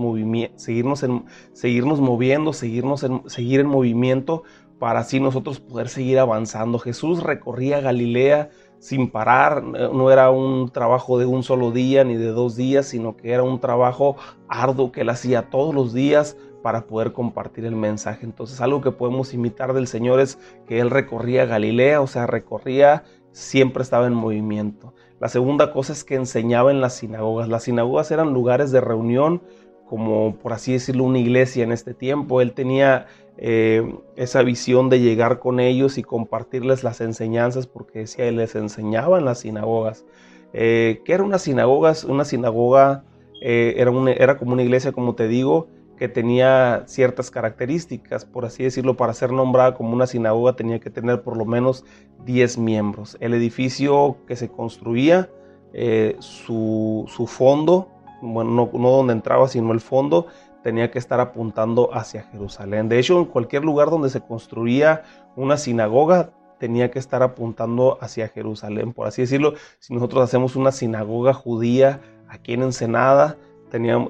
seguirnos, 0.56 1.04
en, 1.04 1.26
seguirnos 1.52 2.00
moviendo, 2.00 2.54
seguirnos 2.54 3.06
seguir 3.26 3.60
en 3.60 3.68
movimiento 3.68 4.44
para 4.80 5.00
así 5.00 5.20
nosotros 5.20 5.60
poder 5.60 5.90
seguir 5.90 6.20
avanzando. 6.20 6.80
Jesús 6.80 7.24
recorría 7.24 7.82
Galilea 7.82 8.50
sin 8.80 9.10
parar, 9.10 9.64
no 9.64 10.12
era 10.12 10.30
un 10.30 10.70
trabajo 10.70 11.18
de 11.18 11.26
un 11.26 11.42
solo 11.42 11.72
día 11.72 12.04
ni 12.04 12.16
de 12.16 12.28
dos 12.28 12.56
días, 12.56 12.86
sino 12.86 13.18
que 13.18 13.32
era 13.32 13.42
un 13.42 13.60
trabajo 13.60 14.18
arduo 14.48 14.92
que 14.92 15.02
él 15.02 15.10
hacía 15.10 15.50
todos 15.50 15.74
los 15.74 15.94
días 15.94 16.38
para 16.62 16.86
poder 16.86 17.14
compartir 17.14 17.66
el 17.66 17.76
mensaje. 17.76 18.26
Entonces 18.26 18.60
algo 18.62 18.82
que 18.82 18.92
podemos 18.92 19.34
imitar 19.34 19.74
del 19.74 19.88
Señor 19.88 20.20
es 20.20 20.38
que 20.68 20.80
Él 20.80 20.90
recorría 20.90 21.46
Galilea, 21.46 22.02
o 22.02 22.08
sea, 22.08 22.28
recorría, 22.28 23.04
siempre 23.32 23.84
estaba 23.84 24.06
en 24.08 24.14
movimiento. 24.14 24.94
La 25.20 25.30
segunda 25.30 25.72
cosa 25.72 25.94
es 25.94 26.04
que 26.04 26.16
enseñaba 26.16 26.72
en 26.72 26.82
las 26.82 26.96
sinagogas. 26.96 27.48
Las 27.48 27.64
sinagogas 27.64 28.12
eran 28.12 28.34
lugares 28.34 28.72
de 28.72 28.82
reunión, 28.82 29.42
como 29.88 30.36
por 30.36 30.54
así 30.54 30.74
decirlo, 30.74 31.06
una 31.06 31.20
iglesia 31.20 31.64
en 31.64 31.72
este 31.72 31.94
tiempo. 31.94 32.42
Él 32.42 32.54
tenía 32.54 33.08
eh, 33.38 33.96
esa 34.16 34.42
visión 34.44 34.90
de 34.90 35.00
llegar 35.00 35.40
con 35.40 35.60
ellos 35.60 35.98
y 35.98 36.04
compartirles 36.04 36.84
las 36.84 37.02
enseñanzas, 37.02 37.68
porque 37.68 38.00
decía, 38.00 38.32
les 38.32 38.56
enseñaba 38.56 39.20
en 39.20 39.26
las 39.26 39.40
sinagogas. 39.40 40.06
Eh, 40.54 41.02
¿Qué 41.06 41.14
era 41.14 41.24
una 41.24 41.40
sinagoga? 41.40 41.94
Una 42.08 42.26
sinagoga 42.26 43.04
eh, 43.42 43.76
era, 43.78 43.92
era 44.12 44.38
como 44.38 44.54
una 44.54 44.64
iglesia, 44.64 44.92
como 44.92 45.16
te 45.16 45.28
digo, 45.28 45.68
que 45.98 46.08
tenía 46.08 46.84
ciertas 46.86 47.32
características, 47.32 48.26
por 48.26 48.46
así 48.46 48.64
decirlo, 48.64 48.96
para 48.96 49.14
ser 49.14 49.32
nombrada 49.32 49.74
como 49.74 49.94
una 49.94 50.08
sinagoga 50.08 50.56
tenía 50.56 50.80
que 50.80 50.90
tener 50.90 51.24
por 51.24 51.38
lo 51.38 51.46
menos 51.46 51.86
10 52.26 52.60
miembros. 52.60 53.18
El 53.20 53.34
edificio 53.34 54.18
que 54.28 54.36
se 54.36 54.50
construía, 54.50 55.30
eh, 55.74 56.16
su, 56.20 57.06
fondo, 57.28 57.90
bueno, 58.22 58.52
no, 58.52 58.70
no, 58.74 58.90
donde 58.90 59.14
entraba, 59.14 59.48
sino 59.48 59.74
el 59.74 59.82
fondo, 59.82 60.28
tenía 60.64 60.92
que 60.92 61.00
estar 61.00 61.20
apuntando 61.20 61.94
hacia 61.94 62.24
Jerusalén. 62.24 62.90
De 62.90 63.00
hecho, 63.00 63.20
en 63.20 63.26
cualquier 63.26 63.64
lugar 63.64 63.90
donde 63.90 64.10
se 64.10 64.22
construía 64.22 65.04
una 65.36 65.58
sinagoga, 65.58 66.32
tenía 66.60 66.92
que 66.92 67.00
estar 67.00 67.24
apuntando 67.24 67.98
hacia 68.02 68.28
Jerusalén, 68.30 68.94
por 68.94 69.08
así 69.08 69.22
decirlo. 69.22 69.54
Si 69.80 69.94
nosotros 69.94 70.24
hacemos 70.24 70.56
una 70.56 70.72
sinagoga 70.72 71.34
judía 71.34 72.02
aquí 72.28 72.54
en 72.54 72.64
Ensenada, 72.64 73.38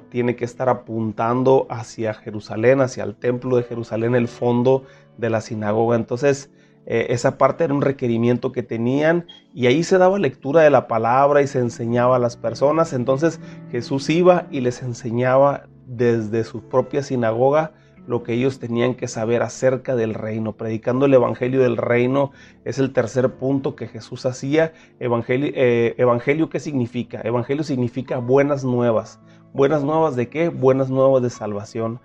tiene 0.08 0.36
que 0.36 0.44
estar 0.44 0.68
apuntando 0.68 1.66
hacia 1.68 2.14
Jerusalén, 2.14 2.80
hacia 2.80 3.04
el 3.04 3.16
templo 3.16 3.56
de 3.56 3.64
Jerusalén, 3.64 4.14
el 4.14 4.28
fondo 4.28 4.84
de 5.16 5.30
la 5.30 5.40
sinagoga. 5.40 5.96
Entonces, 5.96 6.50
eh, 6.90 7.12
esa 7.12 7.36
parte 7.36 7.64
era 7.64 7.74
un 7.74 7.82
requerimiento 7.82 8.50
que 8.50 8.62
tenían 8.62 9.26
y 9.52 9.66
ahí 9.66 9.82
se 9.82 9.98
daba 9.98 10.18
lectura 10.18 10.62
de 10.62 10.70
la 10.70 10.88
palabra 10.88 11.42
y 11.42 11.46
se 11.46 11.58
enseñaba 11.58 12.16
a 12.16 12.18
las 12.18 12.38
personas. 12.38 12.94
Entonces 12.94 13.40
Jesús 13.70 14.08
iba 14.08 14.46
y 14.50 14.60
les 14.60 14.80
enseñaba 14.80 15.66
desde 15.88 16.44
su 16.44 16.68
propia 16.68 17.02
sinagoga 17.02 17.72
lo 18.06 18.22
que 18.22 18.32
ellos 18.32 18.58
tenían 18.58 18.94
que 18.94 19.06
saber 19.06 19.42
acerca 19.42 19.94
del 19.94 20.14
reino. 20.14 20.54
Predicando 20.54 21.04
el 21.04 21.14
Evangelio 21.14 21.60
del 21.60 21.76
reino 21.76 22.30
es 22.64 22.78
el 22.78 22.92
tercer 22.92 23.34
punto 23.34 23.76
que 23.76 23.86
Jesús 23.86 24.24
hacía. 24.24 24.72
Evangelio, 24.98 25.50
eh, 25.54 25.94
evangelio 25.98 26.48
¿qué 26.48 26.58
significa? 26.58 27.20
Evangelio 27.22 27.64
significa 27.64 28.16
buenas 28.18 28.64
nuevas. 28.64 29.20
¿Buenas 29.52 29.84
nuevas 29.84 30.16
de 30.16 30.30
qué? 30.30 30.48
Buenas 30.48 30.88
nuevas 30.88 31.22
de 31.22 31.28
salvación. 31.28 32.00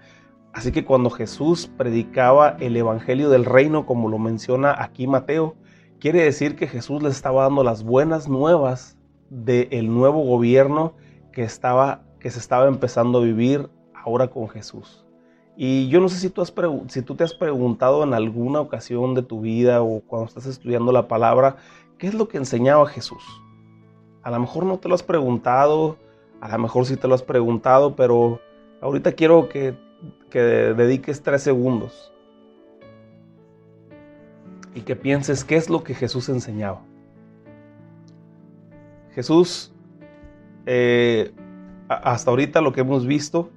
Así 0.52 0.72
que 0.72 0.84
cuando 0.84 1.10
Jesús 1.10 1.72
predicaba 1.78 2.58
el 2.60 2.76
Evangelio 2.76 3.30
del 3.30 3.46
reino, 3.46 3.86
como 3.86 4.10
lo 4.10 4.19
menciona 4.19 4.76
aquí 4.78 5.08
Mateo, 5.08 5.56
quiere 6.00 6.22
decir 6.22 6.56
que 6.56 6.67
Jesús 6.67 7.02
les 7.02 7.15
estaba 7.15 7.43
dando 7.43 7.63
las 7.63 7.84
buenas 7.84 8.28
nuevas 8.28 8.98
del 9.30 9.88
nuevo 9.91 10.24
gobierno 10.24 10.96
que, 11.32 11.43
estaba, 11.43 12.04
que 12.23 12.31
se 12.31 12.39
estaba 12.39 12.67
empezando 12.69 13.19
a 13.19 13.21
vivir 13.21 13.69
ahora 13.93 14.29
con 14.29 14.47
Jesús. 14.47 15.05
Y 15.57 15.89
yo 15.89 15.99
no 15.99 16.07
sé 16.07 16.17
si 16.17 16.29
tú, 16.29 16.41
has 16.41 16.53
si 16.88 17.01
tú 17.01 17.15
te 17.15 17.25
has 17.25 17.33
preguntado 17.33 18.01
en 18.01 18.13
alguna 18.13 18.62
ocasión 18.62 19.13
de 19.13 19.23
tu 19.23 19.41
vida 19.41 19.81
o 19.81 19.99
cuando 19.99 20.29
estás 20.29 20.45
estudiando 20.45 20.93
la 20.93 21.09
palabra, 21.09 21.57
¿qué 21.97 22.07
es 22.07 22.13
lo 22.13 22.29
que 22.29 22.38
enseñaba 22.38 22.88
Jesús? 22.88 23.21
A 24.23 24.31
lo 24.31 24.39
mejor 24.39 24.65
no 24.65 24.79
te 24.79 24.88
lo 24.88 24.95
has 24.95 25.03
preguntado, 25.03 25.97
a 26.39 26.47
lo 26.47 26.59
mejor 26.59 26.86
sí 26.86 26.95
te 26.95 27.09
lo 27.09 27.13
has 27.13 27.23
preguntado, 27.23 27.97
pero 27.97 28.39
ahorita 28.79 29.12
quiero 29.12 29.49
que, 29.49 29.75
dediques 30.31 31.21
tres 31.21 31.43
segundos 31.43 32.12
y 34.73 34.81
que 34.81 34.95
pienses 34.95 35.43
qué 35.43 35.57
es 35.57 35.69
lo 35.69 35.83
que 35.83 35.93
Jesús 35.93 36.29
enseñaba. 36.29 36.81
Jesús, 39.12 39.73
eh, 40.65 41.33
hasta 41.93 42.29
ahorita 42.29 42.62
lo 42.62 42.73
que 42.73 42.82
hemos 42.82 43.06
visto, 43.06 43.49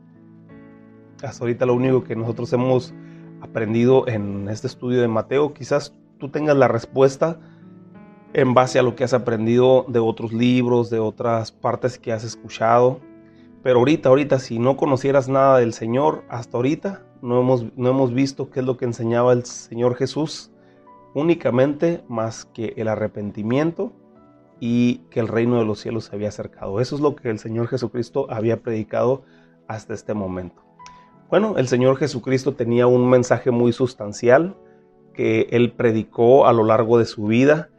hasta 1.23 1.45
ahorita 1.45 1.67
lo 1.67 1.75
único 1.75 2.05
que 2.05 2.17
nosotros 2.17 2.53
hemos 2.53 2.95
aprendido 3.41 4.07
en 4.09 4.49
este 4.49 4.67
estudio 4.67 5.01
de 5.01 5.09
Mateo. 5.09 5.55
Quizás 5.55 5.95
tú 6.19 6.29
tengas 6.29 6.57
la 6.57 6.69
respuesta 6.69 7.39
en 8.33 8.55
base 8.55 8.79
a 8.79 8.83
lo 8.83 8.97
que 8.97 9.05
has 9.05 9.15
aprendido 9.15 9.85
de 9.89 9.99
otros 9.99 10.33
libros, 10.33 10.91
de 10.91 10.99
otras 10.99 11.53
partes 11.53 11.99
que 11.99 12.13
has 12.13 12.25
escuchado. 12.25 13.01
Pero 13.63 13.79
ahorita, 13.79 14.09
ahorita, 14.09 14.39
si 14.39 14.59
no 14.59 14.77
conocieras 14.77 15.29
nada 15.29 15.59
del 15.59 15.73
Señor, 15.73 16.25
hasta 16.29 16.57
ahorita 16.57 17.03
no 17.23 17.41
hemos, 17.41 17.67
no 17.77 17.89
hemos 17.89 18.13
visto 18.13 18.51
qué 18.51 18.61
es 18.61 18.67
lo 18.67 18.77
que 18.77 18.85
enseñaba 18.85 19.33
el 19.33 19.45
Señor 19.45 19.97
Jesús, 19.97 20.53
únicamente 21.15 22.05
más 22.09 22.45
que 22.45 22.75
el 22.77 22.89
arrepentimiento 22.89 23.93
y 24.61 24.99
que 25.11 25.21
el 25.21 25.29
reino 25.29 25.59
de 25.59 25.65
los 25.65 25.81
cielos 25.81 26.05
se 26.05 26.17
había 26.17 26.29
acercado. 26.29 26.81
Eso 26.81 26.97
es 26.97 27.01
lo 27.01 27.17
que 27.17 27.31
el 27.31 27.39
Señor 27.39 27.69
Jesucristo 27.69 28.27
había 28.31 28.63
predicado 28.63 29.23
hasta 29.69 29.95
este 29.95 30.15
momento. 30.15 30.63
Bueno, 31.29 31.59
el 31.59 31.69
Señor 31.69 31.97
Jesucristo 31.97 32.55
tenía 32.55 32.87
un 32.87 33.09
mensaje 33.11 33.51
muy 33.51 33.73
sustancial 33.73 34.57
que 35.13 35.49
él 35.51 35.73
predicó 35.73 36.47
a 36.47 36.53
lo 36.53 36.65
largo 36.65 36.99
de 36.99 37.07
su 37.07 37.27
vida 37.27 37.71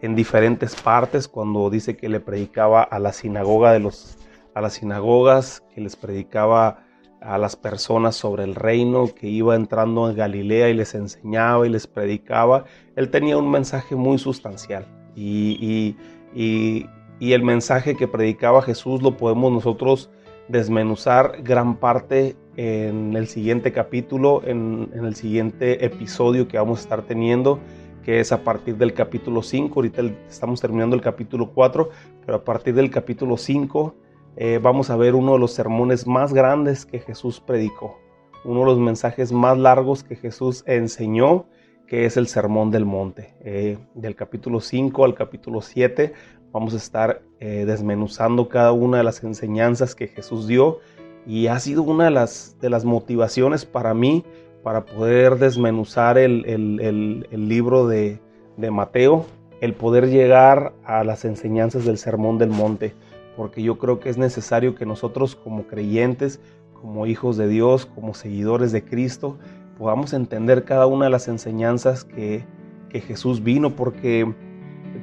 en 0.00 0.14
diferentes 0.14 0.74
partes 0.80 1.28
cuando 1.28 1.68
dice 1.68 1.96
que 1.96 2.08
le 2.08 2.20
predicaba 2.20 2.82
a 2.82 2.98
la 2.98 3.12
sinagoga 3.12 3.72
de 3.72 3.80
los 3.80 4.16
a 4.54 4.60
las 4.60 4.74
sinagogas, 4.74 5.64
que 5.74 5.80
les 5.80 5.96
predicaba 5.96 6.84
a 7.20 7.38
las 7.38 7.56
personas 7.56 8.14
sobre 8.14 8.44
el 8.44 8.54
reino, 8.54 9.08
que 9.12 9.26
iba 9.26 9.56
entrando 9.56 10.08
en 10.08 10.16
Galilea 10.16 10.68
y 10.68 10.74
les 10.74 10.94
enseñaba 10.94 11.66
y 11.66 11.70
les 11.70 11.86
predicaba. 11.86 12.64
Él 12.96 13.10
tenía 13.10 13.36
un 13.36 13.50
mensaje 13.50 13.96
muy 13.96 14.18
sustancial 14.18 14.86
y, 15.16 15.58
y, 15.60 15.96
y 16.34 16.88
el 17.20 17.42
mensaje 17.42 17.94
que 17.94 18.08
predicaba 18.08 18.60
Jesús 18.62 19.02
lo 19.02 19.16
podemos 19.16 19.52
nosotros 19.52 20.10
desmenuzar 20.48 21.42
gran 21.42 21.76
parte 21.76 22.36
en 22.56 23.16
el 23.16 23.26
siguiente 23.26 23.72
capítulo, 23.72 24.42
en, 24.44 24.90
el 24.92 25.14
siguiente 25.14 25.84
episodio 25.84 26.46
que 26.46 26.58
vamos 26.58 26.78
a 26.78 26.82
estar 26.82 27.02
teniendo, 27.02 27.58
que 28.04 28.20
es 28.20 28.32
a 28.32 28.44
partir 28.44 28.76
del 28.76 28.92
capítulo 28.92 29.42
5. 29.42 29.72
Ahorita 29.74 30.02
estamos 30.28 30.60
terminando 30.60 30.94
el 30.94 31.02
capítulo 31.02 31.50
4, 31.52 31.90
pero 32.24 32.38
a 32.38 32.44
partir 32.44 32.74
del 32.74 32.90
capítulo 32.90 33.36
5 33.36 33.94
eh, 34.36 34.60
vamos 34.62 34.90
a 34.90 34.96
ver 34.96 35.14
uno 35.14 35.32
de 35.32 35.38
los 35.38 35.52
sermones 35.52 36.06
más 36.06 36.32
grandes 36.32 36.84
que 36.84 37.00
Jesús 37.00 37.40
predicó, 37.40 37.98
uno 38.44 38.60
de 38.60 38.66
los 38.66 38.78
mensajes 38.78 39.32
más 39.32 39.56
largos 39.56 40.04
que 40.04 40.16
Jesús 40.16 40.64
enseñó, 40.66 41.46
que 41.86 42.06
es 42.06 42.16
el 42.16 42.26
Sermón 42.26 42.70
del 42.70 42.84
Monte. 42.84 43.34
Eh, 43.40 43.78
del 43.94 44.14
capítulo 44.14 44.60
5 44.60 45.04
al 45.04 45.14
capítulo 45.14 45.60
7 45.60 46.12
vamos 46.52 46.72
a 46.74 46.76
estar 46.76 47.22
eh, 47.40 47.64
desmenuzando 47.66 48.48
cada 48.48 48.72
una 48.72 48.98
de 48.98 49.04
las 49.04 49.22
enseñanzas 49.24 49.94
que 49.94 50.06
Jesús 50.06 50.46
dio 50.46 50.78
y 51.26 51.48
ha 51.48 51.58
sido 51.58 51.82
una 51.82 52.04
de 52.04 52.10
las, 52.10 52.56
de 52.60 52.70
las 52.70 52.84
motivaciones 52.84 53.64
para 53.64 53.92
mí 53.92 54.24
para 54.62 54.86
poder 54.86 55.36
desmenuzar 55.36 56.16
el, 56.16 56.46
el, 56.46 57.48
libro 57.48 57.86
de, 57.86 58.18
de, 58.56 58.70
Mateo, 58.70 59.26
el 59.60 59.74
poder 59.74 60.08
llegar 60.08 60.72
a 60.84 61.04
las 61.04 61.26
enseñanzas 61.26 61.84
del 61.84 61.98
Sermón 61.98 62.38
del 62.38 62.48
Monte, 62.48 62.94
porque 63.36 63.62
yo 63.62 63.76
creo 63.76 64.00
que 64.00 64.08
es 64.08 64.16
necesario 64.16 64.74
que 64.74 64.86
nosotros 64.86 65.36
como 65.36 65.66
creyentes, 65.66 66.40
como 66.80 67.06
hijos 67.06 67.36
de 67.36 67.46
Dios, 67.46 67.84
como 67.84 68.14
seguidores 68.14 68.72
de 68.72 68.84
Cristo, 68.84 69.38
podamos 69.78 70.12
entender 70.12 70.64
cada 70.64 70.86
una 70.86 71.06
de 71.06 71.10
las 71.10 71.28
enseñanzas 71.28 72.04
que, 72.04 72.44
que 72.88 73.00
Jesús 73.00 73.42
vino, 73.42 73.70
porque 73.70 74.32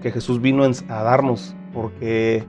que 0.01 0.11
Jesús 0.11 0.41
vino 0.41 0.63
a 0.63 1.03
darnos, 1.03 1.55
porque 1.73 2.45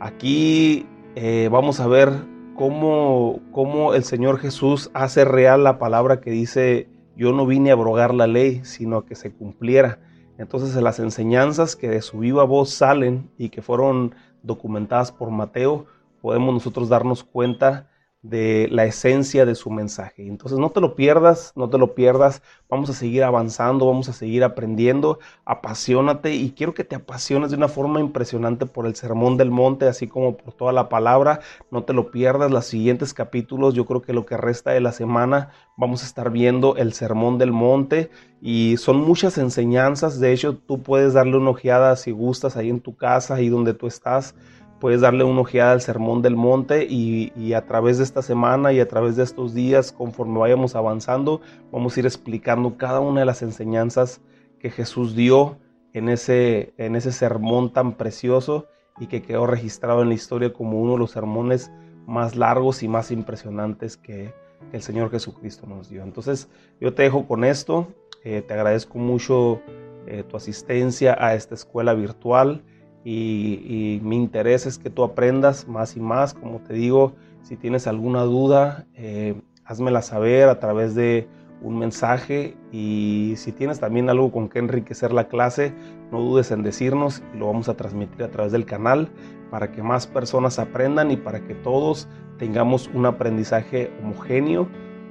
aquí 0.00 0.86
eh, 1.16 1.48
vamos 1.50 1.80
a 1.80 1.86
ver 1.86 2.10
cómo, 2.54 3.40
cómo 3.52 3.94
el 3.94 4.04
Señor 4.04 4.38
Jesús 4.38 4.90
hace 4.94 5.24
real 5.24 5.64
la 5.64 5.78
palabra 5.78 6.20
que 6.20 6.30
dice, 6.30 6.88
yo 7.16 7.32
no 7.32 7.46
vine 7.46 7.70
a 7.70 7.74
abrogar 7.74 8.14
la 8.14 8.26
ley, 8.26 8.60
sino 8.64 8.98
a 8.98 9.06
que 9.06 9.14
se 9.14 9.32
cumpliera. 9.32 9.98
Entonces 10.38 10.74
las 10.82 10.98
enseñanzas 10.98 11.76
que 11.76 11.88
de 11.88 12.02
su 12.02 12.18
viva 12.18 12.44
voz 12.44 12.70
salen 12.70 13.30
y 13.38 13.50
que 13.50 13.62
fueron 13.62 14.14
documentadas 14.42 15.12
por 15.12 15.30
Mateo, 15.30 15.86
podemos 16.20 16.52
nosotros 16.52 16.88
darnos 16.88 17.24
cuenta 17.24 17.88
de 18.24 18.68
la 18.70 18.86
esencia 18.86 19.44
de 19.44 19.54
su 19.54 19.70
mensaje. 19.70 20.26
Entonces 20.26 20.58
no 20.58 20.70
te 20.70 20.80
lo 20.80 20.96
pierdas, 20.96 21.52
no 21.56 21.68
te 21.68 21.76
lo 21.76 21.94
pierdas, 21.94 22.40
vamos 22.70 22.88
a 22.88 22.94
seguir 22.94 23.22
avanzando, 23.22 23.86
vamos 23.86 24.08
a 24.08 24.14
seguir 24.14 24.44
aprendiendo, 24.44 25.18
apasionate 25.44 26.34
y 26.34 26.52
quiero 26.52 26.72
que 26.72 26.84
te 26.84 26.96
apasiones 26.96 27.50
de 27.50 27.58
una 27.58 27.68
forma 27.68 28.00
impresionante 28.00 28.64
por 28.64 28.86
el 28.86 28.96
Sermón 28.96 29.36
del 29.36 29.50
Monte, 29.50 29.86
así 29.88 30.08
como 30.08 30.38
por 30.38 30.54
toda 30.54 30.72
la 30.72 30.88
palabra, 30.88 31.40
no 31.70 31.84
te 31.84 31.92
lo 31.92 32.10
pierdas, 32.10 32.50
los 32.50 32.64
siguientes 32.64 33.12
capítulos, 33.12 33.74
yo 33.74 33.84
creo 33.84 34.00
que 34.00 34.14
lo 34.14 34.24
que 34.24 34.38
resta 34.38 34.70
de 34.70 34.80
la 34.80 34.92
semana 34.92 35.50
vamos 35.76 36.02
a 36.02 36.06
estar 36.06 36.30
viendo 36.30 36.76
el 36.76 36.94
Sermón 36.94 37.36
del 37.36 37.52
Monte 37.52 38.10
y 38.40 38.78
son 38.78 39.02
muchas 39.02 39.36
enseñanzas, 39.36 40.18
de 40.18 40.32
hecho 40.32 40.56
tú 40.56 40.82
puedes 40.82 41.12
darle 41.12 41.36
una 41.36 41.50
ojeada 41.50 41.94
si 41.96 42.10
gustas 42.10 42.56
ahí 42.56 42.70
en 42.70 42.80
tu 42.80 42.96
casa, 42.96 43.34
ahí 43.34 43.50
donde 43.50 43.74
tú 43.74 43.86
estás 43.86 44.34
puedes 44.80 45.00
darle 45.00 45.24
una 45.24 45.40
ojeada 45.40 45.72
al 45.72 45.80
Sermón 45.80 46.22
del 46.22 46.36
Monte 46.36 46.86
y, 46.88 47.52
a 47.54 47.64
través 47.66 47.98
de 47.98 48.04
esta 48.04 48.22
semana 48.22 48.72
y 48.72 48.80
a 48.80 48.88
través 48.88 49.16
de 49.16 49.22
estos 49.22 49.54
días, 49.54 49.92
conforme 49.92 50.38
vayamos 50.38 50.74
avanzando, 50.74 51.40
vamos 51.72 51.96
a 51.96 52.00
ir 52.00 52.06
explicando 52.06 52.76
cada 52.76 53.00
una 53.00 53.20
de 53.20 53.26
las 53.26 53.42
enseñanzas 53.42 54.20
que 54.58 54.70
Jesús 54.70 55.14
dio 55.14 55.58
en 55.92 56.08
ese, 56.08 56.74
en 56.76 56.96
ese 56.96 57.12
sermón 57.12 57.72
tan 57.72 57.92
precioso 57.92 58.66
y 58.98 59.06
que 59.06 59.22
quedó 59.22 59.46
registrado 59.46 60.02
en 60.02 60.08
la 60.08 60.14
historia 60.14 60.52
como 60.52 60.80
uno 60.80 60.92
de 60.92 60.98
los 60.98 61.12
sermones 61.12 61.70
más 62.06 62.36
largos 62.36 62.82
y 62.82 62.88
más 62.88 63.10
impresionantes 63.10 63.96
que, 63.96 64.32
el 64.72 64.82
Señor 64.82 65.10
Jesucristo 65.10 65.66
nos 65.66 65.88
dio. 65.88 66.02
Entonces 66.02 66.48
yo 66.80 66.94
te 66.94 67.02
dejo 67.02 67.26
con 67.26 67.44
esto, 67.44 67.88
eh, 68.24 68.42
te 68.42 68.54
agradezco 68.54 68.98
mucho 68.98 69.60
eh, 70.06 70.24
tu 70.26 70.36
asistencia 70.36 71.16
a 71.18 71.34
esta 71.34 71.54
escuela 71.54 71.94
virtual 71.94 72.62
y, 73.04 74.00
mi 74.02 74.16
interés 74.16 74.66
es 74.66 74.78
que 74.78 74.90
tú 74.90 75.04
aprendas 75.04 75.68
más 75.68 75.96
y 75.96 76.00
más. 76.00 76.34
Como 76.34 76.60
te 76.60 76.74
digo, 76.74 77.12
si 77.42 77.56
tienes 77.56 77.86
alguna 77.86 78.22
duda, 78.22 78.86
eh, 78.94 79.34
házmela 79.64 80.02
saber 80.02 80.48
a 80.48 80.58
través 80.58 80.94
de 80.94 81.28
un 81.62 81.78
mensaje 81.78 82.56
y 82.72 83.34
si 83.36 83.52
tienes 83.52 83.80
también 83.80 84.10
algo 84.10 84.30
con 84.30 84.48
que 84.48 84.58
enriquecer 84.58 85.12
la 85.12 85.28
clase, 85.28 85.72
no 86.12 86.20
dudes 86.20 86.50
en 86.50 86.62
decirnos 86.62 87.22
lo 87.34 87.46
vamos 87.46 87.68
a 87.68 87.74
transmitir 87.74 88.22
a 88.22 88.30
través 88.30 88.52
del 88.52 88.66
canal 88.66 89.08
para 89.50 89.72
que 89.72 89.82
más 89.82 90.06
personas 90.06 90.58
aprendan 90.58 91.10
y 91.10 91.16
para 91.16 91.40
que 91.40 91.54
todos 91.54 92.06
tengamos 92.38 92.90
un 92.92 93.06
aprendizaje 93.06 93.90
homogéneo 94.02 94.68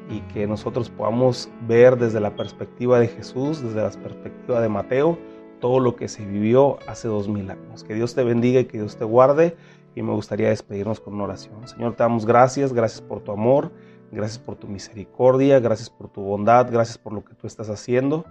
y 0.10 0.20
que 0.34 0.46
nosotros 0.46 0.90
podamos 0.90 1.50
ver 1.68 1.98
desde 1.98 2.20
la 2.20 2.36
perspectiva 2.36 3.00
de 3.00 3.08
Jesús, 3.08 3.64
desde 3.64 3.82
la 3.82 3.90
perspectiva 3.90 4.62
de 4.62 4.70
Mateo, 4.70 5.18
todo 5.64 5.80
lo 5.80 5.96
que 5.96 6.10
se 6.10 6.26
vivió 6.26 6.78
hace 6.88 7.08
dos 7.08 7.30
mil 7.30 7.50
años. 7.50 7.86
Que 7.86 7.94
Dios 7.94 8.14
te 8.14 8.22
bendiga 8.22 8.60
y 8.60 8.66
que 8.66 8.80
Dios 8.80 8.98
te 8.98 9.06
guarde. 9.06 9.56
Y 9.96 10.02
me 10.02 10.12
gustaría 10.12 10.50
despedirnos 10.50 11.00
con 11.00 11.14
una 11.14 11.24
oración. 11.24 11.66
Señor, 11.70 11.96
te 11.96 12.04
damos 12.04 12.26
gracias, 12.26 12.74
gracias 12.74 13.00
por 13.00 13.22
tu 13.22 13.32
amor, 13.32 13.72
gracias 14.12 14.40
por 14.40 14.58
tu 14.58 14.68
misericordia, 14.68 15.62
gracias 15.62 15.90
por 15.90 16.10
tu 16.10 16.20
bondad, 16.20 16.70
gracias 16.70 16.98
por 16.98 17.14
lo 17.14 17.24
que 17.24 17.34
tú 17.34 17.48
estás 17.48 17.70
haciendo. 17.70 18.26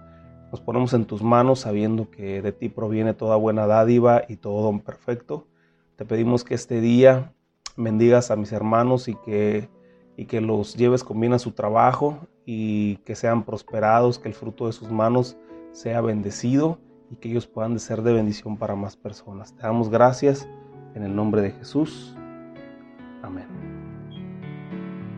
Nos 0.51 0.61
ponemos 0.61 0.93
en 0.93 1.05
tus 1.05 1.23
manos 1.23 1.61
sabiendo 1.61 2.07
que 2.11 2.43
de 2.43 2.51
ti 2.51 2.69
proviene 2.69 3.15
toda 3.15 3.35
buena 3.35 3.65
dádiva 3.65 4.21
y 4.29 4.35
todo 4.35 4.61
don 4.61 4.79
perfecto. 4.79 5.47
Te 5.95 6.05
pedimos 6.05 6.43
que 6.43 6.53
este 6.53 6.81
día 6.81 7.33
bendigas 7.75 8.29
a 8.29 8.35
mis 8.35 8.51
hermanos 8.51 9.07
y 9.07 9.15
que, 9.15 9.69
y 10.17 10.25
que 10.25 10.39
los 10.39 10.75
lleves 10.75 11.03
con 11.03 11.19
bien 11.19 11.33
a 11.33 11.39
su 11.39 11.53
trabajo 11.53 12.27
y 12.45 12.97
que 12.97 13.15
sean 13.15 13.41
prosperados, 13.41 14.19
que 14.19 14.27
el 14.27 14.35
fruto 14.35 14.67
de 14.67 14.73
sus 14.73 14.91
manos 14.91 15.35
sea 15.71 15.99
bendecido 15.99 16.77
y 17.11 17.15
que 17.15 17.29
ellos 17.29 17.47
puedan 17.47 17.77
ser 17.79 18.01
de 18.01 18.13
bendición 18.13 18.57
para 18.57 18.75
más 18.75 18.95
personas. 18.95 19.55
Te 19.55 19.63
damos 19.63 19.89
gracias 19.89 20.47
en 20.95 21.03
el 21.03 21.15
nombre 21.15 21.41
de 21.41 21.51
Jesús. 21.51 22.15
Amén. 23.21 23.72